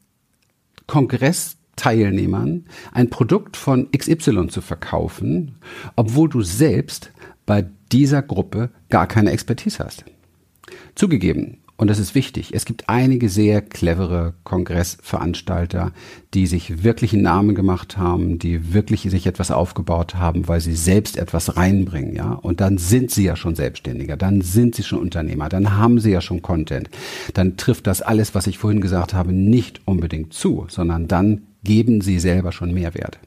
Kongressteilnehmern 0.86 2.64
ein 2.92 3.10
Produkt 3.10 3.56
von 3.56 3.90
XY 3.90 4.48
zu 4.48 4.62
verkaufen, 4.62 5.56
obwohl 5.94 6.28
du 6.28 6.42
selbst 6.42 7.12
bei 7.44 7.66
dieser 7.92 8.22
Gruppe 8.22 8.70
gar 8.88 9.06
keine 9.06 9.30
Expertise 9.30 9.84
hast. 9.84 10.04
Zugegeben, 10.94 11.58
und 11.80 11.88
das 11.88 11.98
ist 11.98 12.14
wichtig. 12.14 12.50
Es 12.52 12.66
gibt 12.66 12.90
einige 12.90 13.30
sehr 13.30 13.62
clevere 13.62 14.34
Kongressveranstalter, 14.44 15.92
die 16.34 16.46
sich 16.46 16.84
wirklich 16.84 17.14
einen 17.14 17.22
Namen 17.22 17.54
gemacht 17.54 17.96
haben, 17.96 18.38
die 18.38 18.74
wirklich 18.74 19.00
sich 19.00 19.26
etwas 19.26 19.50
aufgebaut 19.50 20.14
haben, 20.14 20.46
weil 20.46 20.60
sie 20.60 20.74
selbst 20.74 21.16
etwas 21.16 21.56
reinbringen, 21.56 22.14
ja. 22.14 22.32
Und 22.32 22.60
dann 22.60 22.76
sind 22.76 23.10
sie 23.10 23.24
ja 23.24 23.34
schon 23.34 23.54
Selbstständiger, 23.54 24.18
dann 24.18 24.42
sind 24.42 24.74
sie 24.74 24.82
schon 24.82 24.98
Unternehmer, 24.98 25.48
dann 25.48 25.78
haben 25.78 26.00
sie 26.00 26.10
ja 26.10 26.20
schon 26.20 26.42
Content. 26.42 26.90
Dann 27.32 27.56
trifft 27.56 27.86
das 27.86 28.02
alles, 28.02 28.34
was 28.34 28.46
ich 28.46 28.58
vorhin 28.58 28.82
gesagt 28.82 29.14
habe, 29.14 29.32
nicht 29.32 29.80
unbedingt 29.86 30.34
zu, 30.34 30.66
sondern 30.68 31.08
dann 31.08 31.44
geben 31.64 32.02
sie 32.02 32.18
selber 32.18 32.52
schon 32.52 32.74
Mehrwert. 32.74 33.18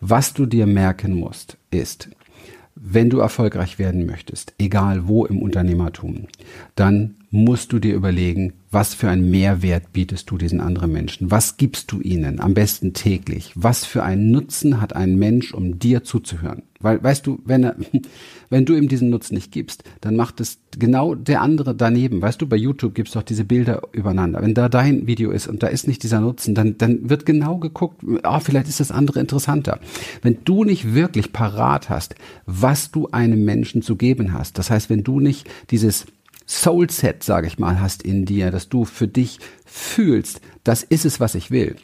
Was 0.00 0.32
du 0.32 0.46
dir 0.46 0.66
merken 0.66 1.14
musst, 1.14 1.58
ist, 1.70 2.08
wenn 2.74 3.10
du 3.10 3.18
erfolgreich 3.18 3.78
werden 3.78 4.06
möchtest, 4.06 4.54
egal 4.58 5.06
wo 5.08 5.24
im 5.24 5.40
Unternehmertum, 5.40 6.26
dann 6.74 7.16
musst 7.32 7.72
du 7.72 7.78
dir 7.78 7.94
überlegen, 7.94 8.52
was 8.70 8.92
für 8.92 9.08
einen 9.08 9.30
Mehrwert 9.30 9.92
bietest 9.94 10.30
du 10.30 10.36
diesen 10.36 10.60
anderen 10.60 10.92
Menschen? 10.92 11.30
Was 11.30 11.56
gibst 11.56 11.90
du 11.90 12.00
ihnen 12.00 12.40
am 12.40 12.52
besten 12.52 12.92
täglich? 12.92 13.52
Was 13.54 13.86
für 13.86 14.02
einen 14.02 14.30
Nutzen 14.30 14.82
hat 14.82 14.94
ein 14.94 15.16
Mensch, 15.16 15.54
um 15.54 15.78
dir 15.78 16.04
zuzuhören? 16.04 16.62
Weil, 16.78 17.02
weißt 17.02 17.26
du, 17.26 17.40
wenn 17.46 17.64
er, 17.64 17.76
wenn 18.50 18.66
du 18.66 18.74
ihm 18.74 18.86
diesen 18.86 19.08
Nutzen 19.08 19.34
nicht 19.34 19.50
gibst, 19.50 19.82
dann 20.02 20.14
macht 20.14 20.40
es 20.40 20.58
genau 20.78 21.14
der 21.14 21.40
andere 21.40 21.74
daneben. 21.74 22.20
Weißt 22.20 22.40
du, 22.40 22.46
bei 22.46 22.56
YouTube 22.56 22.94
gibt's 22.94 23.12
doch 23.12 23.22
diese 23.22 23.44
Bilder 23.44 23.80
übereinander. 23.92 24.42
Wenn 24.42 24.52
da 24.52 24.68
dein 24.68 25.06
Video 25.06 25.30
ist 25.30 25.48
und 25.48 25.62
da 25.62 25.68
ist 25.68 25.88
nicht 25.88 26.02
dieser 26.02 26.20
Nutzen, 26.20 26.54
dann, 26.54 26.76
dann 26.76 27.08
wird 27.08 27.24
genau 27.24 27.56
geguckt, 27.56 28.02
ah, 28.24 28.36
oh, 28.36 28.40
vielleicht 28.40 28.68
ist 28.68 28.80
das 28.80 28.90
andere 28.90 29.20
interessanter. 29.20 29.80
Wenn 30.20 30.38
du 30.44 30.64
nicht 30.64 30.94
wirklich 30.94 31.32
parat 31.32 31.88
hast, 31.88 32.14
was 32.44 32.90
du 32.90 33.08
einem 33.08 33.42
Menschen 33.46 33.80
zu 33.80 33.96
geben 33.96 34.34
hast, 34.34 34.58
das 34.58 34.70
heißt, 34.70 34.90
wenn 34.90 35.02
du 35.02 35.18
nicht 35.18 35.48
dieses 35.70 36.04
Soulset, 36.52 37.22
sage 37.22 37.46
ich 37.46 37.58
mal, 37.58 37.80
hast 37.80 38.02
in 38.02 38.24
dir, 38.24 38.50
dass 38.50 38.68
du 38.68 38.84
für 38.84 39.08
dich 39.08 39.38
fühlst, 39.64 40.40
das 40.64 40.82
ist 40.82 41.04
es, 41.04 41.18
was 41.18 41.34
ich 41.34 41.50
will 41.50 41.76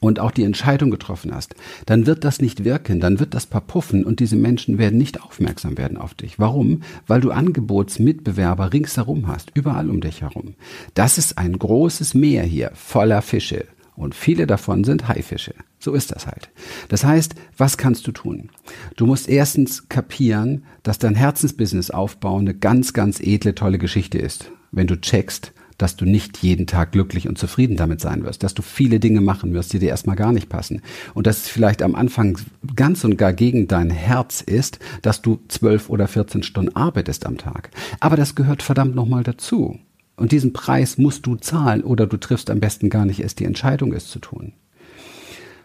und 0.00 0.20
auch 0.20 0.30
die 0.30 0.44
Entscheidung 0.44 0.90
getroffen 0.90 1.34
hast, 1.34 1.54
dann 1.86 2.06
wird 2.06 2.24
das 2.24 2.40
nicht 2.40 2.64
wirken, 2.64 3.00
dann 3.00 3.18
wird 3.18 3.34
das 3.34 3.46
verpuffen 3.46 4.04
und 4.04 4.20
diese 4.20 4.36
Menschen 4.36 4.78
werden 4.78 4.98
nicht 4.98 5.22
aufmerksam 5.22 5.78
werden 5.78 5.96
auf 5.96 6.14
dich. 6.14 6.38
Warum? 6.38 6.82
Weil 7.06 7.20
du 7.20 7.30
Angebotsmitbewerber 7.30 8.72
ringsherum 8.72 9.28
hast, 9.28 9.50
überall 9.54 9.88
um 9.88 10.00
dich 10.00 10.20
herum. 10.22 10.54
Das 10.94 11.18
ist 11.18 11.38
ein 11.38 11.58
großes 11.58 12.14
Meer 12.14 12.42
hier 12.42 12.72
voller 12.74 13.22
Fische 13.22 13.64
und 13.96 14.14
viele 14.14 14.46
davon 14.46 14.84
sind 14.84 15.08
Haifische. 15.08 15.54
So 15.78 15.94
ist 15.94 16.12
das 16.14 16.26
halt. 16.26 16.50
Das 16.88 17.04
heißt, 17.04 17.34
was 17.56 17.76
kannst 17.76 18.06
du 18.06 18.12
tun? 18.12 18.50
Du 18.96 19.06
musst 19.06 19.28
erstens 19.28 19.88
kapieren, 19.88 20.64
dass 20.82 20.98
dein 20.98 21.14
Herzensbusiness 21.14 21.90
aufbauen 21.90 22.42
eine 22.42 22.54
ganz, 22.54 22.92
ganz 22.92 23.20
edle, 23.20 23.54
tolle 23.54 23.78
Geschichte 23.78 24.18
ist. 24.18 24.50
Wenn 24.72 24.86
du 24.86 25.00
checkst, 25.00 25.52
dass 25.78 25.96
du 25.96 26.04
nicht 26.04 26.38
jeden 26.38 26.66
Tag 26.66 26.92
glücklich 26.92 27.28
und 27.28 27.38
zufrieden 27.38 27.76
damit 27.76 28.00
sein 28.00 28.24
wirst, 28.24 28.42
dass 28.42 28.54
du 28.54 28.62
viele 28.62 29.00
Dinge 29.00 29.20
machen 29.20 29.52
wirst, 29.52 29.72
die 29.72 29.78
dir 29.78 29.90
erstmal 29.90 30.16
gar 30.16 30.32
nicht 30.32 30.48
passen 30.48 30.82
und 31.14 31.26
dass 31.26 31.38
es 31.38 31.48
vielleicht 31.48 31.82
am 31.82 31.94
Anfang 31.94 32.38
ganz 32.74 33.04
und 33.04 33.16
gar 33.16 33.32
gegen 33.32 33.68
dein 33.68 33.90
Herz 33.90 34.40
ist, 34.40 34.78
dass 35.02 35.22
du 35.22 35.40
zwölf 35.48 35.90
oder 35.90 36.08
14 36.08 36.42
Stunden 36.42 36.74
arbeitest 36.74 37.26
am 37.26 37.36
Tag. 37.36 37.70
Aber 38.00 38.16
das 38.16 38.34
gehört 38.34 38.62
verdammt 38.62 38.94
nochmal 38.94 39.22
dazu. 39.22 39.78
Und 40.16 40.32
diesen 40.32 40.52
Preis 40.52 40.98
musst 40.98 41.26
du 41.26 41.36
zahlen 41.36 41.82
oder 41.82 42.06
du 42.06 42.16
triffst 42.16 42.50
am 42.50 42.60
besten 42.60 42.88
gar 42.88 43.04
nicht 43.04 43.20
erst 43.20 43.38
die 43.40 43.44
Entscheidung, 43.44 43.92
es 43.92 44.08
zu 44.08 44.18
tun. 44.18 44.54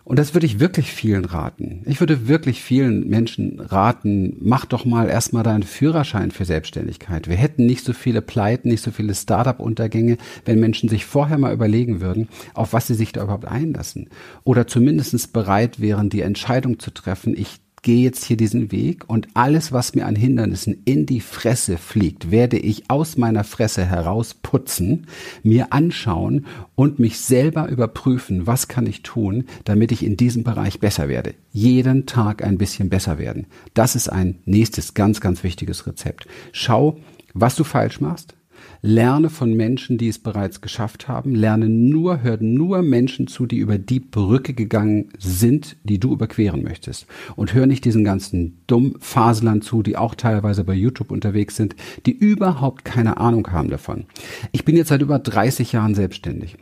Und 0.04 0.18
das 0.18 0.34
würde 0.34 0.48
ich 0.48 0.60
wirklich 0.60 0.92
vielen 0.92 1.26
raten. 1.26 1.84
Ich 1.86 2.00
würde 2.00 2.28
wirklich 2.28 2.62
vielen 2.62 3.08
Menschen 3.08 3.60
raten, 3.60 4.36
mach 4.42 4.66
doch 4.66 4.84
mal 4.84 5.08
erstmal 5.08 5.44
deinen 5.44 5.64
Führerschein 5.64 6.32
für 6.32 6.44
Selbstständigkeit. 6.44 7.30
Wir 7.30 7.36
hätten 7.36 7.66
nicht 7.66 7.86
so 7.86 7.94
viele 7.94 8.22
Pleiten, 8.22 8.70
nicht 8.70 8.84
so 8.84 8.92
viele 8.92 9.14
Startup-Untergänge, 9.14 10.18
wenn 10.44 10.60
Menschen 10.60 10.90
sich 10.90 11.06
vorher 11.06 11.38
mal 11.38 11.54
überlegen 11.54 12.02
würden, 12.02 12.30
auf 12.54 12.74
was 12.74 12.88
sie 12.88 12.96
sich 12.96 13.12
da 13.12 13.24
überhaupt 13.24 13.46
einlassen. 13.46 14.10
Oder 14.44 14.66
zumindestens 14.66 15.28
bereit 15.28 15.80
wären, 15.80 16.10
die 16.10 16.22
Entscheidung 16.22 16.80
zu 16.80 16.92
treffen, 16.92 17.36
ich 17.38 17.60
gehe 17.82 18.04
jetzt 18.04 18.26
hier 18.26 18.38
diesen 18.38 18.72
Weg 18.72 19.10
und 19.10 19.30
alles, 19.34 19.72
was 19.72 19.96
mir 19.96 20.06
an 20.06 20.16
Hindernissen 20.16 20.82
in 20.86 21.06
die 21.06 21.20
Fresse 21.20 21.78
fliegt, 21.78 22.30
werde 22.30 22.58
ich 22.58 22.90
aus 22.90 23.18
meiner 23.18 23.44
Fresse 23.44 23.86
herausputzen, 23.86 25.08
mir 25.44 25.74
anschauen 25.74 26.46
und 26.76 27.00
mich 27.00 27.20
selber 27.20 27.70
überprüfen, 27.70 28.46
was 28.46 28.68
kann 28.68 28.86
ich 28.86 29.02
tun, 29.02 29.46
damit 29.64 29.92
ich 29.92 30.04
in 30.06 30.18
diesem 30.18 30.44
Bereich 30.44 30.80
besser 30.80 31.10
werde. 31.10 31.34
Jeden 31.52 32.06
Tag 32.06 32.44
ein 32.44 32.58
bisschen 32.58 32.90
besser 32.90 33.18
werden. 33.18 33.48
Das 33.74 33.96
ist 33.96 34.10
ein 34.10 34.40
nächstes 34.46 34.94
ganz, 34.94 35.22
ganz 35.22 35.44
wichtiges 35.44 35.88
Rezept. 35.88 36.28
Schau, 36.52 37.00
was 37.34 37.56
du 37.56 37.64
falsch 37.64 38.00
machst, 38.00 38.36
Lerne 38.84 39.30
von 39.30 39.54
Menschen, 39.54 40.00
die 40.00 40.08
es 40.08 40.18
bereits 40.18 40.60
geschafft 40.60 41.08
haben. 41.08 41.36
Lerne 41.36 41.70
nur, 41.70 42.24
hör 42.24 42.38
nur 42.42 42.82
Menschen 42.82 43.28
zu, 43.28 43.46
die 43.46 43.58
über 43.58 43.78
die 43.78 44.00
Brücke 44.00 44.54
gegangen 44.54 45.10
sind, 45.20 45.78
die 45.84 46.00
du 46.00 46.14
überqueren 46.14 46.64
möchtest. 46.64 47.06
Und 47.36 47.54
hör 47.54 47.68
nicht 47.68 47.86
diesen 47.86 48.04
ganzen 48.04 48.58
Dummfaselern 48.66 49.62
zu, 49.62 49.84
die 49.84 49.98
auch 49.98 50.16
teilweise 50.16 50.64
bei 50.64 50.74
YouTube 50.74 51.12
unterwegs 51.12 51.56
sind, 51.56 51.76
die 52.08 52.18
überhaupt 52.18 52.84
keine 52.84 53.18
Ahnung 53.18 53.52
haben 53.52 53.70
davon. 53.70 54.06
Ich 54.52 54.66
bin 54.66 54.76
jetzt 54.76 54.88
seit 54.88 55.02
über 55.02 55.20
30 55.20 55.72
Jahren 55.72 55.94
selbstständig. 55.94 56.58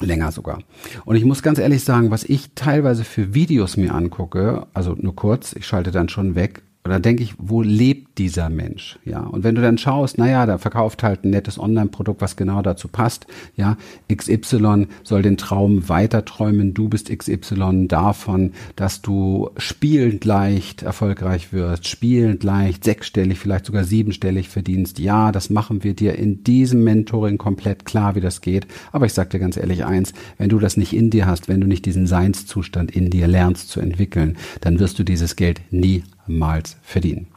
Länger 0.00 0.30
sogar. 0.30 0.60
Und 1.06 1.16
ich 1.16 1.24
muss 1.24 1.42
ganz 1.42 1.58
ehrlich 1.58 1.82
sagen, 1.82 2.10
was 2.10 2.24
ich 2.24 2.50
teilweise 2.54 3.04
für 3.04 3.34
Videos 3.34 3.76
mir 3.76 3.94
angucke, 3.94 4.66
also 4.74 4.94
nur 4.96 5.16
kurz, 5.16 5.54
ich 5.54 5.66
schalte 5.66 5.90
dann 5.90 6.08
schon 6.08 6.34
weg, 6.34 6.62
oder 6.88 7.00
denke 7.00 7.22
ich, 7.22 7.34
wo 7.38 7.60
lebt 7.60 8.18
dieser 8.18 8.48
Mensch? 8.48 8.98
Ja, 9.04 9.20
und 9.20 9.44
wenn 9.44 9.54
du 9.54 9.60
dann 9.60 9.76
schaust, 9.76 10.16
naja, 10.16 10.46
da 10.46 10.56
verkauft 10.58 11.02
halt 11.02 11.24
ein 11.24 11.30
nettes 11.30 11.58
Online-Produkt, 11.58 12.20
was 12.22 12.36
genau 12.36 12.62
dazu 12.62 12.88
passt. 12.88 13.26
Ja, 13.56 13.76
XY 14.12 14.86
soll 15.02 15.22
den 15.22 15.36
Traum 15.36 15.88
weiter 15.88 16.24
träumen. 16.24 16.72
Du 16.72 16.88
bist 16.88 17.10
XY 17.16 17.86
davon, 17.88 18.52
dass 18.74 19.02
du 19.02 19.50
spielend 19.58 20.24
leicht 20.24 20.82
erfolgreich 20.82 21.52
wirst, 21.52 21.86
spielend 21.86 22.42
leicht 22.42 22.84
sechsstellig, 22.84 23.38
vielleicht 23.38 23.66
sogar 23.66 23.84
siebenstellig 23.84 24.48
verdienst. 24.48 24.98
Ja, 24.98 25.30
das 25.30 25.50
machen 25.50 25.84
wir 25.84 25.94
dir 25.94 26.16
in 26.16 26.42
diesem 26.44 26.84
Mentoring 26.84 27.36
komplett 27.36 27.84
klar, 27.84 28.14
wie 28.14 28.20
das 28.20 28.40
geht. 28.40 28.66
Aber 28.92 29.04
ich 29.04 29.12
sag 29.12 29.30
dir 29.30 29.38
ganz 29.38 29.56
ehrlich 29.58 29.84
eins, 29.84 30.14
wenn 30.38 30.48
du 30.48 30.58
das 30.58 30.78
nicht 30.78 30.94
in 30.94 31.10
dir 31.10 31.26
hast, 31.26 31.48
wenn 31.48 31.60
du 31.60 31.66
nicht 31.66 31.84
diesen 31.84 32.06
Seinszustand 32.06 32.90
in 32.90 33.10
dir 33.10 33.28
lernst 33.28 33.68
zu 33.68 33.80
entwickeln, 33.80 34.38
dann 34.62 34.78
wirst 34.78 34.98
du 34.98 35.04
dieses 35.04 35.36
Geld 35.36 35.60
nie 35.70 36.02
niemals 36.28 36.76
verdienen. 36.82 37.28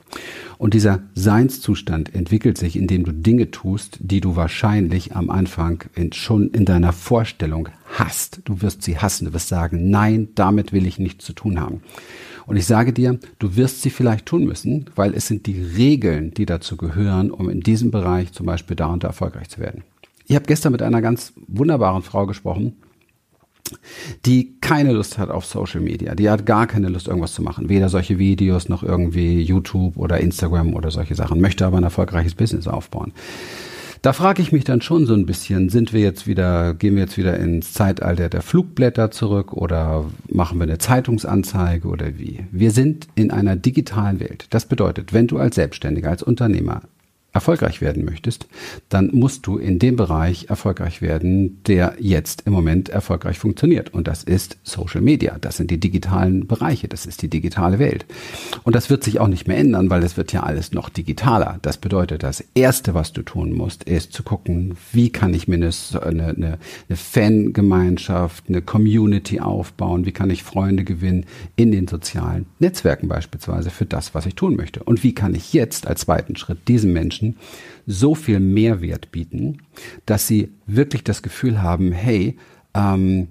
Und 0.57 0.73
dieser 0.73 0.99
Seinszustand 1.15 2.13
entwickelt 2.13 2.57
sich, 2.57 2.75
indem 2.75 3.03
du 3.03 3.13
Dinge 3.13 3.49
tust, 3.49 3.97
die 3.99 4.21
du 4.21 4.35
wahrscheinlich 4.35 5.15
am 5.15 5.29
Anfang 5.29 5.85
in, 5.95 6.13
schon 6.13 6.51
in 6.51 6.65
deiner 6.65 6.93
Vorstellung 6.93 7.69
hast. 7.97 8.41
Du 8.45 8.61
wirst 8.61 8.83
sie 8.83 8.99
hassen, 8.99 9.25
du 9.25 9.33
wirst 9.33 9.47
sagen, 9.47 9.89
nein, 9.89 10.29
damit 10.35 10.71
will 10.71 10.85
ich 10.85 10.99
nichts 10.99 11.25
zu 11.25 11.33
tun 11.33 11.59
haben. 11.59 11.81
Und 12.45 12.57
ich 12.57 12.65
sage 12.65 12.93
dir, 12.93 13.19
du 13.39 13.55
wirst 13.55 13.81
sie 13.81 13.89
vielleicht 13.89 14.25
tun 14.25 14.43
müssen, 14.43 14.85
weil 14.95 15.15
es 15.15 15.27
sind 15.27 15.47
die 15.47 15.61
Regeln, 15.61 16.31
die 16.33 16.45
dazu 16.45 16.77
gehören, 16.77 17.31
um 17.31 17.49
in 17.49 17.61
diesem 17.61 17.89
Bereich 17.89 18.33
zum 18.33 18.45
Beispiel 18.45 18.75
da 18.75 18.87
und 18.87 19.03
da 19.03 19.07
erfolgreich 19.07 19.49
zu 19.49 19.59
werden. 19.59 19.83
Ich 20.27 20.35
habe 20.35 20.45
gestern 20.45 20.73
mit 20.73 20.81
einer 20.81 21.01
ganz 21.01 21.33
wunderbaren 21.47 22.03
Frau 22.03 22.27
gesprochen, 22.27 22.75
die 24.25 24.55
keine 24.61 24.91
Lust 24.93 25.17
hat 25.17 25.29
auf 25.29 25.45
Social 25.45 25.81
Media. 25.81 26.15
Die 26.15 26.29
hat 26.29 26.45
gar 26.45 26.67
keine 26.67 26.89
Lust, 26.89 27.07
irgendwas 27.07 27.33
zu 27.33 27.41
machen. 27.41 27.69
Weder 27.69 27.89
solche 27.89 28.17
Videos 28.17 28.69
noch 28.69 28.83
irgendwie 28.83 29.41
YouTube 29.41 29.97
oder 29.97 30.19
Instagram 30.19 30.73
oder 30.73 30.91
solche 30.91 31.15
Sachen. 31.15 31.41
Möchte 31.41 31.65
aber 31.65 31.77
ein 31.77 31.83
erfolgreiches 31.83 32.35
Business 32.35 32.67
aufbauen. 32.67 33.13
Da 34.01 34.13
frage 34.13 34.41
ich 34.41 34.51
mich 34.51 34.63
dann 34.63 34.81
schon 34.81 35.05
so 35.05 35.13
ein 35.13 35.27
bisschen, 35.27 35.69
sind 35.69 35.93
wir 35.93 36.01
jetzt 36.01 36.25
wieder, 36.25 36.73
gehen 36.73 36.95
wir 36.95 37.03
jetzt 37.03 37.19
wieder 37.19 37.37
ins 37.37 37.73
Zeitalter 37.73 38.29
der 38.29 38.41
Flugblätter 38.41 39.11
zurück 39.11 39.53
oder 39.53 40.05
machen 40.27 40.57
wir 40.57 40.63
eine 40.63 40.79
Zeitungsanzeige 40.79 41.87
oder 41.87 42.17
wie? 42.17 42.39
Wir 42.51 42.71
sind 42.71 43.07
in 43.13 43.29
einer 43.29 43.55
digitalen 43.55 44.19
Welt. 44.19 44.47
Das 44.49 44.65
bedeutet, 44.65 45.13
wenn 45.13 45.27
du 45.27 45.37
als 45.37 45.53
Selbstständiger, 45.53 46.09
als 46.09 46.23
Unternehmer 46.23 46.81
erfolgreich 47.33 47.81
werden 47.81 48.03
möchtest, 48.03 48.47
dann 48.89 49.09
musst 49.13 49.47
du 49.47 49.57
in 49.57 49.79
dem 49.79 49.95
Bereich 49.95 50.45
erfolgreich 50.49 51.01
werden, 51.01 51.63
der 51.63 51.95
jetzt 51.99 52.43
im 52.45 52.53
Moment 52.53 52.89
erfolgreich 52.89 53.39
funktioniert. 53.39 53.93
Und 53.93 54.07
das 54.07 54.23
ist 54.23 54.57
Social 54.63 55.01
Media. 55.01 55.37
Das 55.39 55.57
sind 55.57 55.71
die 55.71 55.79
digitalen 55.79 56.47
Bereiche. 56.47 56.87
Das 56.89 57.05
ist 57.05 57.21
die 57.21 57.29
digitale 57.29 57.79
Welt. 57.79 58.05
Und 58.63 58.75
das 58.75 58.89
wird 58.89 59.03
sich 59.03 59.19
auch 59.19 59.27
nicht 59.27 59.47
mehr 59.47 59.57
ändern, 59.57 59.89
weil 59.89 60.03
es 60.03 60.17
wird 60.17 60.33
ja 60.33 60.43
alles 60.43 60.73
noch 60.73 60.89
digitaler. 60.89 61.59
Das 61.61 61.77
bedeutet, 61.77 62.23
das 62.23 62.43
Erste, 62.53 62.93
was 62.93 63.13
du 63.13 63.21
tun 63.21 63.53
musst, 63.53 63.85
ist 63.85 64.11
zu 64.11 64.23
gucken, 64.23 64.75
wie 64.91 65.09
kann 65.09 65.33
ich 65.33 65.47
mir 65.47 65.55
eine, 65.55 65.71
eine, 66.03 66.27
eine 66.89 66.97
Fangemeinschaft, 66.97 68.45
eine 68.49 68.61
Community 68.61 69.39
aufbauen, 69.39 70.05
wie 70.05 70.11
kann 70.11 70.29
ich 70.29 70.43
Freunde 70.43 70.83
gewinnen 70.83 71.25
in 71.55 71.71
den 71.71 71.87
sozialen 71.87 72.45
Netzwerken 72.59 73.07
beispielsweise 73.07 73.69
für 73.69 73.85
das, 73.85 74.13
was 74.13 74.25
ich 74.25 74.35
tun 74.35 74.55
möchte. 74.55 74.83
Und 74.83 75.03
wie 75.03 75.15
kann 75.15 75.33
ich 75.33 75.53
jetzt 75.53 75.87
als 75.87 76.01
zweiten 76.01 76.35
Schritt 76.35 76.67
diesen 76.67 76.91
Menschen 76.91 77.20
Menschen 77.21 77.37
so 77.85 78.15
viel 78.15 78.39
Mehrwert 78.39 79.11
bieten, 79.11 79.59
dass 80.05 80.27
sie 80.27 80.51
wirklich 80.65 81.03
das 81.03 81.21
Gefühl 81.21 81.61
haben, 81.61 81.91
hey, 81.91 82.37
ähm, 82.73 83.29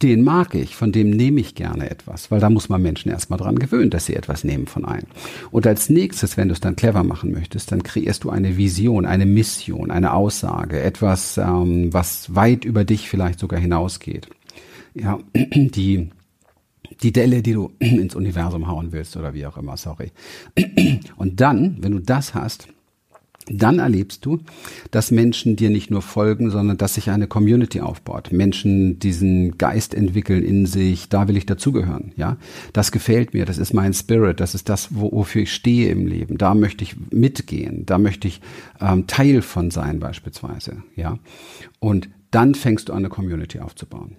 den 0.00 0.22
mag 0.22 0.54
ich, 0.54 0.76
von 0.76 0.92
dem 0.92 1.10
nehme 1.10 1.40
ich 1.40 1.56
gerne 1.56 1.90
etwas, 1.90 2.30
weil 2.30 2.38
da 2.38 2.50
muss 2.50 2.68
man 2.68 2.80
Menschen 2.80 3.10
erstmal 3.10 3.38
dran 3.38 3.58
gewöhnen, 3.58 3.90
dass 3.90 4.06
sie 4.06 4.14
etwas 4.14 4.44
nehmen 4.44 4.68
von 4.68 4.84
einem. 4.84 5.08
Und 5.50 5.66
als 5.66 5.90
nächstes, 5.90 6.36
wenn 6.36 6.46
du 6.46 6.54
es 6.54 6.60
dann 6.60 6.76
clever 6.76 7.02
machen 7.02 7.32
möchtest, 7.32 7.72
dann 7.72 7.82
kreierst 7.82 8.22
du 8.22 8.30
eine 8.30 8.56
Vision, 8.56 9.06
eine 9.06 9.26
Mission, 9.26 9.90
eine 9.90 10.12
Aussage, 10.12 10.80
etwas, 10.80 11.36
ähm, 11.36 11.92
was 11.92 12.32
weit 12.32 12.64
über 12.64 12.84
dich 12.84 13.08
vielleicht 13.08 13.40
sogar 13.40 13.58
hinausgeht. 13.58 14.28
Ja, 14.94 15.18
die 15.34 16.10
die 17.02 17.12
Delle, 17.12 17.42
die 17.42 17.52
du 17.52 17.72
ins 17.78 18.14
Universum 18.14 18.68
hauen 18.68 18.92
willst 18.92 19.16
oder 19.16 19.34
wie 19.34 19.46
auch 19.46 19.56
immer, 19.56 19.76
sorry. 19.76 20.12
Und 21.16 21.40
dann, 21.40 21.78
wenn 21.80 21.92
du 21.92 21.98
das 21.98 22.34
hast, 22.34 22.68
dann 23.50 23.78
erlebst 23.78 24.24
du, 24.24 24.40
dass 24.90 25.10
Menschen 25.10 25.56
dir 25.56 25.70
nicht 25.70 25.90
nur 25.90 26.02
folgen, 26.02 26.50
sondern 26.50 26.76
dass 26.76 26.94
sich 26.94 27.10
eine 27.10 27.26
Community 27.26 27.80
aufbaut. 27.80 28.32
Menschen 28.32 28.98
diesen 28.98 29.58
Geist 29.58 29.94
entwickeln 29.94 30.44
in 30.44 30.66
sich, 30.66 31.08
da 31.08 31.28
will 31.28 31.36
ich 31.36 31.46
dazugehören, 31.46 32.12
ja. 32.16 32.36
Das 32.72 32.92
gefällt 32.92 33.34
mir, 33.34 33.44
das 33.44 33.58
ist 33.58 33.74
mein 33.74 33.94
Spirit, 33.94 34.40
das 34.40 34.54
ist 34.54 34.68
das, 34.68 34.88
wofür 34.90 35.42
ich 35.42 35.52
stehe 35.52 35.90
im 35.90 36.06
Leben. 36.06 36.38
Da 36.38 36.54
möchte 36.54 36.84
ich 36.84 36.96
mitgehen, 37.10 37.84
da 37.86 37.98
möchte 37.98 38.28
ich 38.28 38.40
ähm, 38.80 39.06
Teil 39.06 39.42
von 39.42 39.70
sein 39.70 40.00
beispielsweise, 40.00 40.82
ja. 40.96 41.18
Und 41.80 42.08
dann 42.30 42.54
fängst 42.54 42.88
du 42.88 42.92
an, 42.92 42.98
eine 42.98 43.08
Community 43.08 43.60
aufzubauen. 43.60 44.16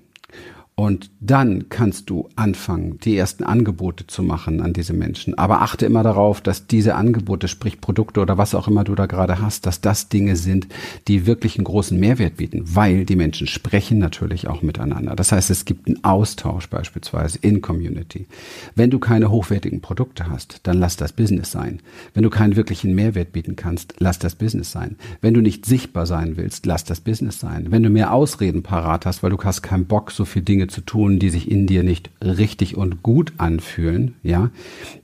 Und 0.80 1.12
dann 1.20 1.68
kannst 1.68 2.10
du 2.10 2.30
anfangen, 2.38 3.00
die 3.04 3.18
ersten 3.18 3.44
Angebote 3.44 4.08
zu 4.08 4.24
machen 4.24 4.62
an 4.62 4.72
diese 4.72 4.94
Menschen. 4.94 5.38
Aber 5.38 5.62
achte 5.62 5.86
immer 5.86 6.04
darauf, 6.04 6.40
dass 6.40 6.68
diese 6.68 6.96
Angebote, 6.96 7.50
sprich 7.50 7.82
Produkte 7.82 8.22
oder 8.22 8.38
was 8.38 8.56
auch 8.56 8.70
immer 8.70 8.86
du 8.86 8.96
da 8.96 9.06
gerade 9.06 9.42
hast, 9.42 9.66
dass 9.66 9.82
das 9.82 10.08
Dinge 10.08 10.38
sind, 10.38 10.70
die 11.10 11.26
wirklich 11.26 11.58
einen 11.58 11.66
großen 11.66 12.00
Mehrwert 12.00 12.38
bieten, 12.38 12.64
weil 12.64 13.04
die 13.04 13.18
Menschen 13.18 13.46
sprechen 13.46 13.98
natürlich 13.98 14.48
auch 14.48 14.62
miteinander. 14.62 15.18
Das 15.18 15.34
heißt, 15.34 15.50
es 15.50 15.66
gibt 15.66 15.88
einen 15.88 16.02
Austausch 16.06 16.70
beispielsweise 16.70 17.40
in 17.42 17.60
Community. 17.60 18.28
Wenn 18.74 18.90
du 18.90 19.00
keine 19.00 19.32
hochwertigen 19.32 19.82
Produkte 19.82 20.30
hast, 20.30 20.62
dann 20.64 20.80
lass 20.80 20.96
das 20.96 21.12
Business 21.12 21.52
sein. 21.52 21.82
Wenn 22.14 22.24
du 22.24 22.30
keinen 22.30 22.56
wirklichen 22.56 22.96
Mehrwert 22.96 23.34
bieten 23.34 23.58
kannst, 23.58 23.96
lass 24.00 24.18
das 24.18 24.36
Business 24.36 24.72
sein. 24.72 24.96
Wenn 25.20 25.34
du 25.34 25.42
nicht 25.42 25.66
sichtbar 25.66 26.06
sein 26.06 26.38
willst, 26.38 26.66
lass 26.66 26.86
das 26.86 27.02
Business 27.02 27.38
sein. 27.42 27.70
Wenn 27.70 27.84
du 27.84 27.90
mehr 27.90 28.14
Ausreden 28.14 28.64
parat 28.64 29.06
hast, 29.06 29.24
weil 29.24 29.32
du 29.32 29.38
hast 29.44 29.62
keinen 29.62 29.86
Bock, 29.86 30.12
so 30.12 30.24
viele 30.24 30.46
Dinge 30.46 30.69
zu 30.70 30.82
tun, 30.82 31.20
die 31.20 31.30
sich 31.30 31.50
in 31.50 31.68
dir 31.68 31.84
nicht 31.84 32.10
richtig 32.22 32.78
und 32.78 33.04
gut 33.04 33.34
anfühlen, 33.38 34.16
ja, 34.24 34.52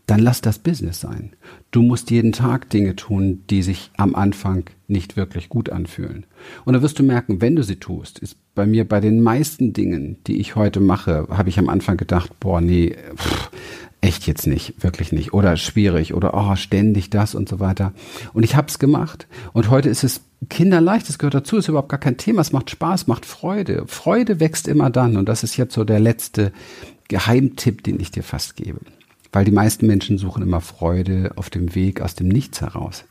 dann 0.05 0.19
lass 0.19 0.41
das 0.41 0.59
Business 0.59 0.99
sein. 0.99 1.31
Du 1.71 1.81
musst 1.81 2.11
jeden 2.11 2.31
Tag 2.31 2.69
Dinge 2.69 2.95
tun, 2.95 3.43
die 3.49 3.63
sich 3.63 3.91
am 3.97 4.15
Anfang 4.15 4.69
nicht 4.87 5.17
wirklich 5.17 5.49
gut 5.49 5.69
anfühlen. 5.69 6.25
Und 6.63 6.73
dann 6.73 6.81
wirst 6.81 6.99
du 6.99 7.03
merken, 7.03 7.41
wenn 7.41 7.55
du 7.55 7.63
sie 7.63 7.77
tust, 7.77 8.19
ist 8.19 8.37
bei 8.53 8.65
mir 8.65 8.87
bei 8.87 8.99
den 8.99 9.21
meisten 9.21 9.73
Dingen, 9.73 10.17
die 10.27 10.39
ich 10.39 10.55
heute 10.55 10.79
mache, 10.79 11.27
habe 11.29 11.49
ich 11.49 11.59
am 11.59 11.69
Anfang 11.69 11.97
gedacht, 11.97 12.39
boah, 12.39 12.61
nee, 12.61 12.95
pff, 13.15 13.44
echt 14.05 14.27
jetzt 14.27 14.45
nicht, 14.45 14.83
wirklich 14.83 15.11
nicht 15.11 15.33
oder 15.33 15.57
schwierig 15.57 16.13
oder 16.13 16.33
oh, 16.33 16.55
ständig 16.55 17.09
das 17.09 17.33
und 17.33 17.49
so 17.49 17.59
weiter. 17.59 17.91
Und 18.33 18.43
ich 18.43 18.55
habe 18.55 18.67
es 18.67 18.77
gemacht 18.77 19.27
und 19.51 19.69
heute 19.69 19.89
ist 19.89 20.03
es 20.03 20.21
kinderleicht, 20.49 21.09
es 21.09 21.17
gehört 21.17 21.33
dazu, 21.33 21.57
ist 21.57 21.67
überhaupt 21.67 21.89
gar 21.89 21.99
kein 21.99 22.17
Thema, 22.17 22.41
es 22.41 22.51
macht 22.51 22.69
Spaß, 22.69 23.07
macht 23.07 23.25
Freude. 23.25 23.85
Freude 23.87 24.39
wächst 24.39 24.67
immer 24.67 24.91
dann 24.91 25.17
und 25.17 25.27
das 25.27 25.43
ist 25.43 25.57
jetzt 25.57 25.73
so 25.73 25.83
der 25.83 25.99
letzte 25.99 26.51
Geheimtipp, 27.07 27.83
den 27.83 27.99
ich 27.99 28.11
dir 28.11 28.23
fast 28.23 28.55
gebe. 28.55 28.79
Weil 29.31 29.43
die 29.43 29.51
meisten 29.51 29.87
Menschen 29.87 30.17
suchen 30.17 30.43
immer 30.43 30.61
Freude 30.61 31.31
auf 31.35 31.49
dem 31.49 31.73
Weg 31.75 31.99
aus 31.99 32.15
dem 32.15 32.27
Nichts 32.27 32.61
heraus. 32.61 33.05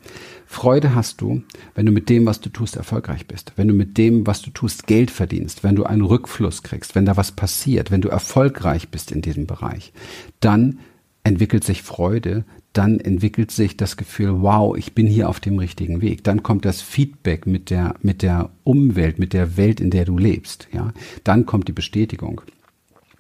Freude 0.54 0.94
hast 0.94 1.20
du, 1.20 1.42
wenn 1.74 1.84
du 1.84 1.90
mit 1.90 2.08
dem, 2.08 2.26
was 2.26 2.40
du 2.40 2.48
tust, 2.48 2.76
erfolgreich 2.76 3.26
bist, 3.26 3.52
wenn 3.56 3.66
du 3.66 3.74
mit 3.74 3.98
dem, 3.98 4.24
was 4.26 4.40
du 4.40 4.50
tust, 4.50 4.86
Geld 4.86 5.10
verdienst, 5.10 5.64
wenn 5.64 5.74
du 5.74 5.82
einen 5.82 6.02
Rückfluss 6.02 6.62
kriegst, 6.62 6.94
wenn 6.94 7.04
da 7.04 7.16
was 7.16 7.32
passiert, 7.32 7.90
wenn 7.90 8.00
du 8.00 8.08
erfolgreich 8.08 8.88
bist 8.88 9.10
in 9.10 9.20
diesem 9.20 9.46
Bereich. 9.46 9.92
Dann 10.38 10.78
entwickelt 11.24 11.64
sich 11.64 11.82
Freude, 11.82 12.44
dann 12.72 13.00
entwickelt 13.00 13.50
sich 13.50 13.76
das 13.76 13.96
Gefühl, 13.96 14.42
wow, 14.42 14.76
ich 14.76 14.94
bin 14.94 15.08
hier 15.08 15.28
auf 15.28 15.40
dem 15.40 15.58
richtigen 15.58 16.00
Weg. 16.00 16.22
Dann 16.22 16.44
kommt 16.44 16.64
das 16.64 16.80
Feedback 16.80 17.46
mit 17.46 17.70
der, 17.70 17.96
mit 18.02 18.22
der 18.22 18.50
Umwelt, 18.62 19.18
mit 19.18 19.32
der 19.32 19.56
Welt, 19.56 19.80
in 19.80 19.90
der 19.90 20.04
du 20.04 20.16
lebst, 20.16 20.68
ja. 20.72 20.92
Dann 21.24 21.46
kommt 21.46 21.66
die 21.66 21.72
Bestätigung. 21.72 22.42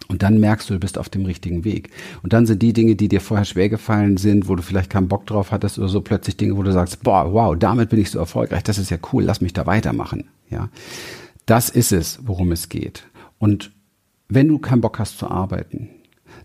Und 0.08 0.22
dann 0.22 0.38
merkst 0.38 0.68
du, 0.68 0.74
du 0.74 0.80
bist 0.80 0.98
auf 0.98 1.08
dem 1.08 1.24
richtigen 1.24 1.64
Weg. 1.64 1.90
Und 2.22 2.32
dann 2.32 2.46
sind 2.46 2.62
die 2.62 2.72
Dinge, 2.72 2.94
die 2.96 3.08
dir 3.08 3.20
vorher 3.20 3.44
schwer 3.44 3.68
gefallen 3.68 4.16
sind, 4.16 4.48
wo 4.48 4.54
du 4.54 4.62
vielleicht 4.62 4.90
keinen 4.90 5.08
Bock 5.08 5.26
drauf 5.26 5.50
hattest 5.50 5.78
oder 5.78 5.88
so, 5.88 6.00
plötzlich 6.00 6.36
Dinge, 6.36 6.56
wo 6.56 6.62
du 6.62 6.72
sagst, 6.72 7.02
boah, 7.02 7.32
wow, 7.32 7.56
damit 7.58 7.90
bin 7.90 8.00
ich 8.00 8.10
so 8.10 8.18
erfolgreich, 8.18 8.62
das 8.62 8.78
ist 8.78 8.90
ja 8.90 8.98
cool, 9.12 9.24
lass 9.24 9.40
mich 9.40 9.52
da 9.52 9.66
weitermachen. 9.66 10.24
Ja, 10.50 10.68
das 11.46 11.70
ist 11.70 11.92
es, 11.92 12.20
worum 12.22 12.52
es 12.52 12.68
geht. 12.68 13.04
Und 13.38 13.72
wenn 14.28 14.48
du 14.48 14.58
keinen 14.58 14.80
Bock 14.80 14.98
hast 14.98 15.18
zu 15.18 15.30
arbeiten, 15.30 15.88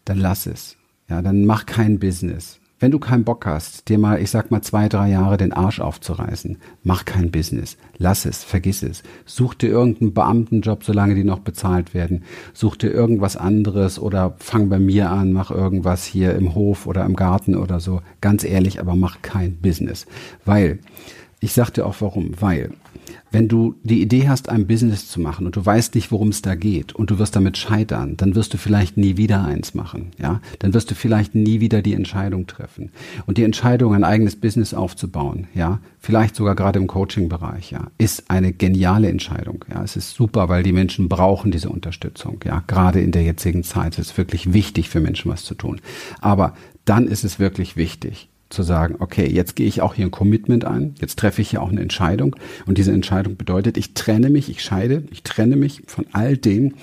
dann 0.06 0.20
lass 0.20 0.46
es. 0.46 0.78
Ja, 1.10 1.22
dann 1.22 1.46
mach 1.46 1.66
kein 1.66 2.00
Business. 2.00 2.59
Wenn 2.82 2.92
du 2.92 3.00
keinen 3.00 3.26
Bock 3.26 3.46
hast, 3.46 3.90
dir 3.90 3.98
mal, 3.98 4.22
ich 4.22 4.32
sag 4.32 4.52
mal, 4.52 4.62
zwei, 4.62 4.88
drei 4.88 5.10
Jahre 5.10 5.36
den 5.36 5.52
Arsch 5.52 5.82
aufzureißen, 5.82 6.58
mach 6.84 7.04
kein 7.04 7.30
Business. 7.30 7.76
Lass 7.98 8.26
es, 8.26 8.46
vergiss 8.46 8.84
es. 8.84 9.04
Such 9.26 9.54
dir 9.56 9.68
irgendeinen 9.68 10.14
Beamtenjob, 10.14 10.86
solange 10.86 11.14
die 11.14 11.26
noch 11.26 11.40
bezahlt 11.40 11.94
werden. 11.94 12.24
Such 12.54 12.78
dir 12.78 12.90
irgendwas 12.90 13.36
anderes 13.36 14.00
oder 14.00 14.36
fang 14.40 14.70
bei 14.70 14.80
mir 14.80 15.12
an, 15.12 15.34
mach 15.34 15.52
irgendwas 15.52 16.06
hier 16.06 16.36
im 16.36 16.56
Hof 16.56 16.88
oder 16.88 17.06
im 17.06 17.18
Garten 17.18 17.56
oder 17.56 17.82
so. 17.82 18.02
Ganz 18.22 18.46
ehrlich, 18.46 18.80
aber 18.80 18.96
mach 18.96 19.22
kein 19.22 19.58
Business. 19.58 20.06
Weil, 20.46 20.80
ich 21.40 21.54
sag 21.54 21.72
dir 21.72 21.86
auch 21.86 21.96
warum, 22.00 22.32
weil 22.40 22.72
wenn 23.32 23.48
du 23.48 23.76
die 23.84 24.02
Idee 24.02 24.28
hast, 24.28 24.50
ein 24.50 24.66
Business 24.66 25.08
zu 25.08 25.20
machen 25.20 25.46
und 25.46 25.56
du 25.56 25.64
weißt 25.64 25.96
nicht, 25.96 26.12
worum 26.12 26.30
es 26.30 26.42
da 26.42 26.56
geht 26.56 26.94
und 26.94 27.12
du 27.12 27.20
wirst 27.20 27.36
damit 27.36 27.58
scheitern, 27.58 28.18
dann 28.18 28.36
wirst 28.36 28.54
du 28.54 28.58
vielleicht 28.58 28.98
nie 28.98 29.18
wieder 29.18 29.46
eins 29.46 29.76
machen, 29.76 30.12
ja? 30.18 30.42
Dann 30.60 30.74
wirst 30.74 30.90
du 30.90 30.96
vielleicht 30.96 31.36
nie 31.36 31.60
wieder 31.60 31.82
die 31.82 31.94
Entscheidung 31.94 32.48
treffen. 32.48 32.92
Und 33.28 33.38
die 33.38 33.44
Entscheidung, 33.44 33.94
ein 33.94 34.04
eigenes 34.04 34.36
Business 34.36 34.74
aufzubauen, 34.74 35.48
ja, 35.54 35.80
vielleicht 36.00 36.36
sogar 36.36 36.56
gerade 36.56 36.80
im 36.80 36.88
Coaching-Bereich, 36.88 37.72
ja, 37.72 37.92
ist 38.00 38.30
eine 38.32 38.52
geniale 38.52 39.10
Entscheidung. 39.10 39.64
Ja, 39.72 39.84
es 39.84 39.96
ist 39.96 40.16
super, 40.16 40.50
weil 40.50 40.64
die 40.64 40.74
Menschen 40.74 41.08
brauchen 41.08 41.52
diese 41.52 41.70
Unterstützung, 41.70 42.40
ja, 42.46 42.64
gerade 42.66 43.00
in 43.00 43.12
der 43.12 43.24
jetzigen 43.24 43.64
Zeit. 43.64 44.00
Es 44.00 44.10
ist 44.10 44.18
wirklich 44.18 44.54
wichtig 44.54 44.90
für 44.90 45.02
Menschen, 45.02 45.32
was 45.32 45.44
zu 45.44 45.54
tun. 45.54 45.82
Aber 46.20 46.56
dann 46.86 47.08
ist 47.08 47.24
es 47.24 47.38
wirklich 47.38 47.78
wichtig, 47.78 48.29
zu 48.50 48.64
sagen, 48.64 48.96
okay, 49.00 49.28
jetzt 49.28 49.56
gehe 49.56 49.68
ich 49.68 49.82
auch 49.82 49.94
hier 49.94 50.06
ein 50.06 50.12
Commitment 50.12 50.66
ein, 50.66 50.96
jetzt 51.00 51.20
treffe 51.20 51.42
ich 51.42 51.52
hier 51.52 51.62
auch 51.62 51.70
eine 51.70 51.82
Entscheidung 51.82 52.36
und 52.66 52.78
diese 52.78 52.92
Entscheidung 52.92 53.38
bedeutet, 53.38 53.78
ich 53.78 53.94
trenne 53.94 54.30
mich, 54.30 54.50
ich 54.50 54.64
scheide, 54.64 55.04
ich 55.12 55.24
trenne 55.24 55.56
mich 55.56 55.84
von 55.88 56.06
all 56.12 56.36
dem, 56.38 56.74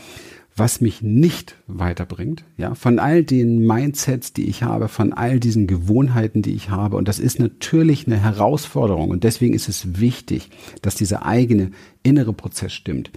was 0.58 0.80
mich 0.80 1.02
nicht 1.02 1.54
weiterbringt, 1.66 2.44
ja, 2.56 2.74
von 2.74 2.98
all 2.98 3.22
den 3.22 3.66
Mindsets, 3.66 4.32
die 4.32 4.48
ich 4.48 4.62
habe, 4.62 4.88
von 4.88 5.12
all 5.12 5.38
diesen 5.38 5.66
Gewohnheiten, 5.66 6.40
die 6.40 6.54
ich 6.54 6.70
habe. 6.70 6.96
Und 6.96 7.08
das 7.08 7.18
ist 7.18 7.38
natürlich 7.38 8.06
eine 8.06 8.16
Herausforderung. 8.16 9.10
Und 9.10 9.22
deswegen 9.22 9.52
ist 9.52 9.68
es 9.68 10.00
wichtig, 10.00 10.48
dass 10.80 10.94
dieser 10.94 11.26
eigene 11.26 11.72
innere 12.02 12.32
Prozess 12.32 12.72
stimmt, 12.72 13.10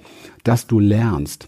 dass 0.43 0.67
du 0.67 0.79
lernst, 0.79 1.47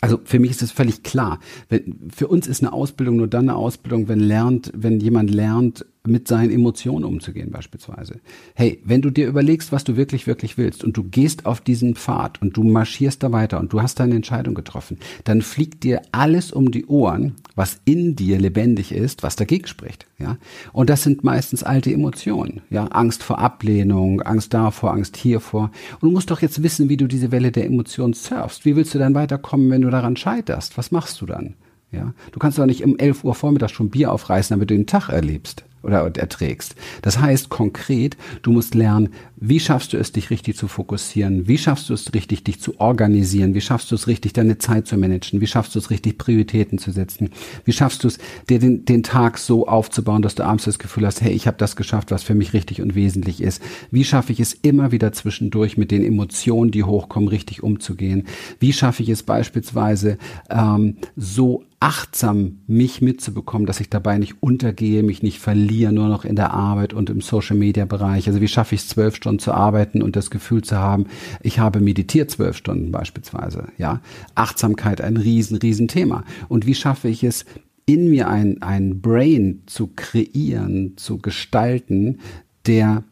also 0.00 0.20
für 0.22 0.38
mich 0.38 0.50
ist 0.50 0.62
es 0.62 0.70
völlig 0.70 1.02
klar. 1.02 1.40
Wenn, 1.68 2.10
für 2.14 2.28
uns 2.28 2.46
ist 2.46 2.62
eine 2.62 2.72
Ausbildung 2.72 3.16
nur 3.16 3.26
dann 3.26 3.48
eine 3.48 3.56
Ausbildung, 3.56 4.08
wenn 4.08 4.20
lernt, 4.20 4.70
wenn 4.74 5.00
jemand 5.00 5.30
lernt, 5.30 5.86
mit 6.08 6.26
seinen 6.26 6.50
Emotionen 6.50 7.04
umzugehen 7.04 7.50
beispielsweise. 7.50 8.20
Hey, 8.54 8.80
wenn 8.84 9.02
du 9.02 9.10
dir 9.10 9.28
überlegst, 9.28 9.72
was 9.72 9.84
du 9.84 9.96
wirklich, 9.96 10.26
wirklich 10.26 10.58
willst 10.58 10.82
und 10.82 10.96
du 10.96 11.04
gehst 11.04 11.46
auf 11.46 11.60
diesen 11.60 11.94
Pfad 11.94 12.42
und 12.42 12.56
du 12.56 12.64
marschierst 12.64 13.22
da 13.22 13.32
weiter 13.32 13.60
und 13.60 13.72
du 13.72 13.82
hast 13.82 14.00
deine 14.00 14.16
Entscheidung 14.16 14.54
getroffen, 14.54 14.98
dann 15.24 15.42
fliegt 15.42 15.84
dir 15.84 16.02
alles 16.12 16.52
um 16.52 16.70
die 16.70 16.86
Ohren, 16.86 17.36
was 17.54 17.80
in 17.84 18.16
dir 18.16 18.38
lebendig 18.38 18.92
ist, 18.92 19.22
was 19.22 19.36
dagegen 19.36 19.66
spricht. 19.66 20.06
Ja, 20.18 20.36
und 20.72 20.90
das 20.90 21.02
sind 21.02 21.22
meistens 21.22 21.62
alte 21.62 21.92
Emotionen. 21.92 22.62
Ja, 22.70 22.86
Angst 22.86 23.22
vor 23.22 23.38
Ablehnung, 23.38 24.22
Angst 24.22 24.52
davor, 24.52 24.92
Angst 24.92 25.16
hiervor. 25.16 25.70
Und 26.00 26.08
du 26.08 26.10
musst 26.10 26.30
doch 26.30 26.42
jetzt 26.42 26.62
wissen, 26.62 26.88
wie 26.88 26.96
du 26.96 27.06
diese 27.06 27.30
Welle 27.30 27.52
der 27.52 27.66
Emotionen 27.66 28.14
surfst. 28.14 28.64
Wie 28.64 28.74
willst 28.74 28.94
du 28.94 28.98
dann 28.98 29.14
weiterkommen, 29.14 29.70
wenn 29.70 29.82
du 29.82 29.90
daran 29.90 30.16
scheiterst? 30.16 30.76
Was 30.76 30.90
machst 30.90 31.20
du 31.20 31.26
dann? 31.26 31.54
Ja, 31.90 32.12
du 32.32 32.38
kannst 32.38 32.58
doch 32.58 32.66
nicht 32.66 32.84
um 32.84 32.98
11 32.98 33.24
Uhr 33.24 33.34
Vormittag 33.34 33.70
schon 33.70 33.88
Bier 33.88 34.12
aufreißen, 34.12 34.54
damit 34.54 34.70
du 34.70 34.74
den 34.74 34.86
Tag 34.86 35.08
erlebst 35.08 35.64
oder 35.88 36.20
erträgst. 36.20 36.74
Das 37.02 37.18
heißt 37.18 37.48
konkret, 37.48 38.16
du 38.42 38.52
musst 38.52 38.74
lernen, 38.74 39.10
wie 39.40 39.60
schaffst 39.60 39.92
du 39.92 39.98
es, 39.98 40.12
dich 40.12 40.30
richtig 40.30 40.56
zu 40.56 40.66
fokussieren? 40.66 41.46
Wie 41.46 41.58
schaffst 41.58 41.88
du 41.88 41.94
es 41.94 42.12
richtig, 42.12 42.44
dich 42.44 42.60
zu 42.60 42.80
organisieren? 42.80 43.54
Wie 43.54 43.60
schaffst 43.60 43.90
du 43.90 43.94
es 43.94 44.08
richtig, 44.08 44.32
deine 44.32 44.58
Zeit 44.58 44.88
zu 44.88 44.96
managen? 44.96 45.40
Wie 45.40 45.46
schaffst 45.46 45.74
du 45.74 45.78
es 45.78 45.90
richtig, 45.90 46.18
Prioritäten 46.18 46.78
zu 46.78 46.90
setzen? 46.90 47.30
Wie 47.64 47.72
schaffst 47.72 48.02
du 48.02 48.08
es, 48.08 48.18
dir 48.48 48.58
den, 48.58 48.84
den 48.84 49.02
Tag 49.02 49.38
so 49.38 49.68
aufzubauen, 49.68 50.22
dass 50.22 50.34
du 50.34 50.44
abends 50.44 50.64
das 50.64 50.78
Gefühl 50.78 51.06
hast, 51.06 51.20
hey, 51.20 51.32
ich 51.32 51.46
habe 51.46 51.56
das 51.56 51.76
geschafft, 51.76 52.10
was 52.10 52.24
für 52.24 52.34
mich 52.34 52.52
richtig 52.52 52.82
und 52.82 52.94
wesentlich 52.94 53.40
ist? 53.40 53.62
Wie 53.90 54.04
schaffe 54.04 54.32
ich 54.32 54.40
es 54.40 54.54
immer 54.54 54.90
wieder 54.90 55.12
zwischendurch 55.12 55.76
mit 55.76 55.92
den 55.92 56.04
Emotionen, 56.04 56.72
die 56.72 56.82
hochkommen, 56.84 57.28
richtig 57.28 57.62
umzugehen? 57.62 58.26
Wie 58.58 58.72
schaffe 58.72 59.02
ich 59.04 59.08
es 59.08 59.22
beispielsweise, 59.22 60.18
ähm, 60.50 60.96
so 61.16 61.64
achtsam 61.80 62.58
mich 62.66 63.00
mitzubekommen, 63.00 63.66
dass 63.66 63.80
ich 63.80 63.88
dabei 63.88 64.18
nicht 64.18 64.42
untergehe, 64.42 65.02
mich 65.02 65.22
nicht 65.22 65.38
verliere, 65.38 65.92
nur 65.92 66.08
noch 66.08 66.24
in 66.24 66.34
der 66.34 66.52
Arbeit 66.52 66.92
und 66.92 67.08
im 67.08 67.20
Social 67.20 67.56
Media 67.56 67.84
Bereich. 67.84 68.26
Also 68.26 68.40
wie 68.40 68.48
schaffe 68.48 68.74
ich 68.74 68.82
es, 68.82 68.88
zwölf 68.88 69.14
Stunden 69.14 69.38
zu 69.38 69.52
arbeiten 69.52 70.02
und 70.02 70.16
das 70.16 70.30
Gefühl 70.30 70.62
zu 70.62 70.76
haben, 70.76 71.06
ich 71.40 71.60
habe 71.60 71.80
meditiert 71.80 72.30
zwölf 72.30 72.56
Stunden 72.56 72.90
beispielsweise. 72.90 73.68
Ja, 73.78 74.00
Achtsamkeit 74.34 75.00
ein 75.00 75.16
riesen, 75.16 75.56
riesen 75.56 75.86
Thema. 75.86 76.24
Und 76.48 76.66
wie 76.66 76.74
schaffe 76.74 77.08
ich 77.08 77.22
es, 77.22 77.44
in 77.86 78.10
mir 78.10 78.28
ein, 78.28 78.60
ein 78.60 79.00
Brain 79.00 79.62
zu 79.66 79.88
kreieren, 79.94 80.96
zu 80.96 81.18
gestalten, 81.18 82.18
der 82.66 83.04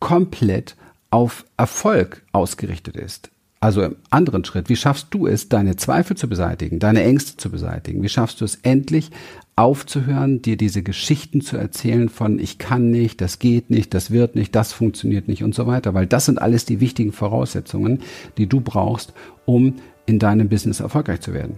komplett 0.00 0.76
auf 1.10 1.46
Erfolg 1.56 2.22
ausgerichtet 2.32 2.96
ist. 2.96 3.30
Also 3.58 3.82
im 3.82 3.96
anderen 4.10 4.44
Schritt, 4.44 4.68
wie 4.68 4.76
schaffst 4.76 5.08
du 5.10 5.26
es, 5.26 5.48
deine 5.48 5.76
Zweifel 5.76 6.16
zu 6.16 6.28
beseitigen, 6.28 6.78
deine 6.78 7.02
Ängste 7.02 7.36
zu 7.36 7.50
beseitigen? 7.50 8.02
Wie 8.02 8.08
schaffst 8.08 8.40
du 8.40 8.44
es 8.44 8.56
endlich 8.56 9.10
aufzuhören, 9.56 10.42
dir 10.42 10.58
diese 10.58 10.82
Geschichten 10.82 11.40
zu 11.40 11.56
erzählen 11.56 12.10
von 12.10 12.38
ich 12.38 12.58
kann 12.58 12.90
nicht, 12.90 13.22
das 13.22 13.38
geht 13.38 13.70
nicht, 13.70 13.94
das 13.94 14.10
wird 14.10 14.34
nicht, 14.34 14.54
das 14.54 14.74
funktioniert 14.74 15.28
nicht 15.28 15.42
und 15.42 15.54
so 15.54 15.66
weiter, 15.66 15.94
weil 15.94 16.06
das 16.06 16.26
sind 16.26 16.40
alles 16.40 16.66
die 16.66 16.80
wichtigen 16.80 17.12
Voraussetzungen, 17.12 18.00
die 18.36 18.46
du 18.46 18.60
brauchst, 18.60 19.14
um 19.46 19.76
in 20.04 20.18
deinem 20.18 20.50
Business 20.50 20.80
erfolgreich 20.80 21.22
zu 21.22 21.32
werden. 21.32 21.56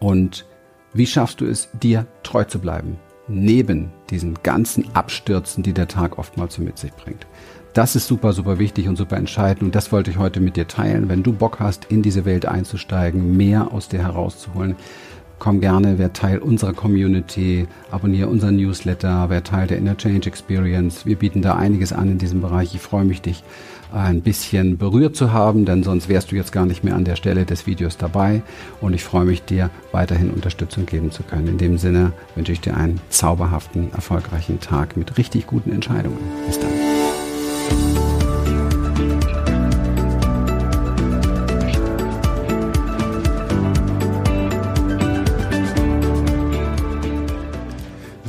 Und 0.00 0.46
wie 0.94 1.06
schaffst 1.06 1.42
du 1.42 1.44
es, 1.44 1.68
dir 1.82 2.06
treu 2.22 2.44
zu 2.44 2.58
bleiben, 2.58 2.96
neben 3.28 3.90
diesen 4.08 4.34
ganzen 4.42 4.94
Abstürzen, 4.96 5.62
die 5.62 5.74
der 5.74 5.88
Tag 5.88 6.18
oftmals 6.18 6.54
so 6.54 6.62
mit 6.62 6.78
sich 6.78 6.92
bringt? 6.92 7.26
Das 7.74 7.94
ist 7.94 8.06
super, 8.06 8.32
super 8.32 8.58
wichtig 8.58 8.88
und 8.88 8.96
super 8.96 9.16
entscheidend 9.16 9.62
und 9.62 9.74
das 9.74 9.92
wollte 9.92 10.10
ich 10.10 10.18
heute 10.18 10.40
mit 10.40 10.56
dir 10.56 10.66
teilen. 10.66 11.08
Wenn 11.08 11.22
du 11.22 11.32
Bock 11.32 11.60
hast, 11.60 11.86
in 11.86 12.02
diese 12.02 12.24
Welt 12.24 12.46
einzusteigen, 12.46 13.36
mehr 13.36 13.72
aus 13.72 13.88
dir 13.88 14.02
herauszuholen, 14.02 14.74
komm 15.38 15.60
gerne, 15.60 15.98
wer 15.98 16.12
Teil 16.12 16.38
unserer 16.38 16.72
Community, 16.72 17.66
abonniere 17.90 18.28
unseren 18.28 18.56
Newsletter, 18.56 19.26
wer 19.28 19.44
Teil 19.44 19.66
der 19.66 19.78
Inner 19.78 19.96
Change 19.96 20.28
Experience. 20.28 21.06
Wir 21.06 21.16
bieten 21.16 21.42
da 21.42 21.54
einiges 21.54 21.92
an 21.92 22.08
in 22.08 22.18
diesem 22.18 22.40
Bereich. 22.40 22.74
Ich 22.74 22.80
freue 22.80 23.04
mich, 23.04 23.22
dich 23.22 23.44
ein 23.92 24.20
bisschen 24.20 24.76
berührt 24.76 25.16
zu 25.16 25.32
haben, 25.32 25.64
denn 25.64 25.82
sonst 25.82 26.08
wärst 26.08 26.30
du 26.30 26.36
jetzt 26.36 26.52
gar 26.52 26.66
nicht 26.66 26.84
mehr 26.84 26.94
an 26.94 27.04
der 27.04 27.16
Stelle 27.16 27.46
des 27.46 27.66
Videos 27.66 27.96
dabei. 27.96 28.42
Und 28.80 28.92
ich 28.92 29.02
freue 29.02 29.24
mich, 29.24 29.44
dir 29.44 29.70
weiterhin 29.92 30.30
Unterstützung 30.30 30.84
geben 30.84 31.10
zu 31.10 31.22
können. 31.22 31.48
In 31.48 31.58
dem 31.58 31.78
Sinne 31.78 32.12
wünsche 32.34 32.52
ich 32.52 32.60
dir 32.60 32.76
einen 32.76 33.00
zauberhaften, 33.08 33.92
erfolgreichen 33.94 34.60
Tag 34.60 34.96
mit 34.96 35.16
richtig 35.16 35.46
guten 35.46 35.72
Entscheidungen. 35.72 36.18
Bis 36.46 36.58
dann. 36.58 36.97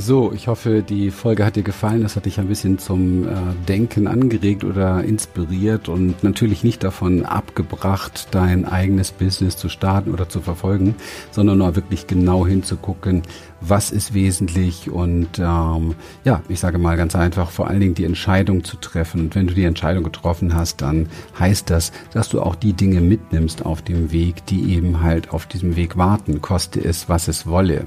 So, 0.10 0.34
ich 0.34 0.48
hoffe, 0.48 0.82
die 0.82 1.12
Folge 1.12 1.46
hat 1.46 1.56
dir 1.56 1.62
gefallen. 1.62 2.02
Das 2.02 2.16
hat 2.16 2.26
dich 2.26 2.40
ein 2.40 2.48
bisschen 2.48 2.80
zum 2.80 3.28
äh, 3.28 3.32
Denken 3.68 4.08
angeregt 4.08 4.64
oder 4.64 5.04
inspiriert 5.04 5.88
und 5.88 6.24
natürlich 6.24 6.64
nicht 6.64 6.84
davon 6.84 7.26
abgebracht, 7.26 8.30
dein 8.32 8.66
eigenes 8.66 9.12
Business 9.12 9.56
zu 9.56 9.70
starten 9.70 10.12
oder 10.12 10.28
zu 10.28 10.42
verfolgen, 10.42 10.96
sondern 11.30 11.60
nur 11.60 11.76
wirklich 11.76 12.08
genau 12.08 12.48
hinzugucken, 12.48 13.22
was 13.62 13.92
ist 13.92 14.16
wesentlich 14.16 14.90
und 14.90 15.38
ähm, 15.38 15.94
ja, 16.24 16.42
ich 16.50 16.60
sage 16.60 16.80
mal 16.80 16.98
ganz 16.98 17.16
einfach, 17.16 17.52
vor 17.52 17.68
allen 17.68 17.80
Dingen 17.80 17.94
die 17.94 18.06
Entscheidung 18.06 18.64
zu 18.64 18.78
treffen. 18.78 19.22
Und 19.22 19.36
wenn 19.36 19.46
du 19.46 19.54
die 19.54 19.64
Entscheidung 19.64 20.04
getroffen 20.04 20.56
hast, 20.56 20.82
dann 20.82 21.08
heißt 21.38 21.70
das, 21.70 21.92
dass 22.14 22.30
du 22.30 22.42
auch 22.42 22.56
die 22.56 22.74
Dinge 22.74 23.02
mitnimmst 23.02 23.64
auf 23.64 23.84
dem 23.84 24.12
Weg, 24.12 24.44
die 24.48 24.74
eben 24.74 25.04
halt 25.04 25.30
auf 25.30 25.46
diesem 25.46 25.76
Weg 25.76 25.98
warten, 25.98 26.42
koste 26.42 26.84
es, 26.84 27.10
was 27.10 27.28
es 27.28 27.46
wolle. 27.46 27.86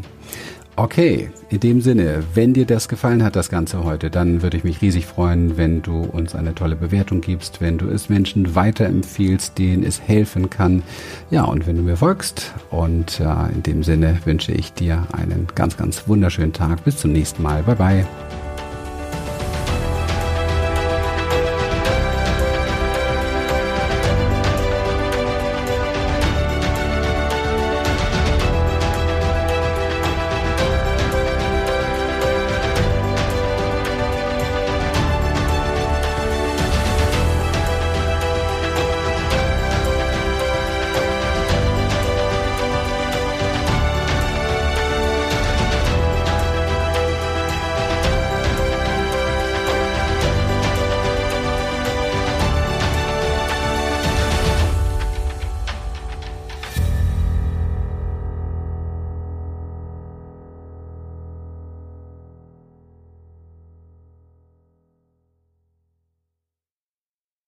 Okay, 0.75 1.29
in 1.51 1.61
dem 1.61 1.81
Sinne, 1.83 2.25
wenn 2.33 2.55
dir 2.55 2.65
das 2.65 2.89
gefallen 2.89 3.23
hat, 3.23 3.37
das 3.37 3.51
Ganze 3.51 3.85
heute, 3.85 4.09
dann 4.09 4.41
würde 4.41 4.57
ich 4.57 4.65
mich 4.65 4.81
riesig 4.81 5.05
freuen, 5.05 5.59
wenn 5.59 5.83
du 5.83 6.01
uns 6.01 6.35
eine 6.35 6.55
tolle 6.55 6.77
Bewertung 6.77 7.21
gibst, 7.21 7.61
wenn 7.61 7.77
du 7.77 7.89
es 7.89 8.09
Menschen 8.09 8.55
weiterempfiehlst, 8.55 9.59
denen 9.59 9.85
es 9.85 10.01
helfen 10.01 10.49
kann. 10.49 10.83
Ja, 11.31 11.45
und 11.45 11.67
wenn 11.67 11.77
du 11.77 11.83
mir 11.83 11.99
folgst. 11.99 12.55
Und 12.71 13.21
äh, 13.21 13.53
in 13.53 13.63
dem 13.63 13.83
Sinne 13.83 14.19
wünsche 14.25 14.53
ich 14.53 14.73
dir 14.73 15.07
einen 15.13 15.47
ganz, 15.55 15.77
ganz 15.77 16.09
wunderschönen 16.09 16.55
Tag. 16.55 16.85
Bis 16.85 16.97
zum 16.97 17.13
nächsten 17.13 17.43
Mal. 17.43 17.63
Bye, 17.63 17.77
bye. 17.77 18.07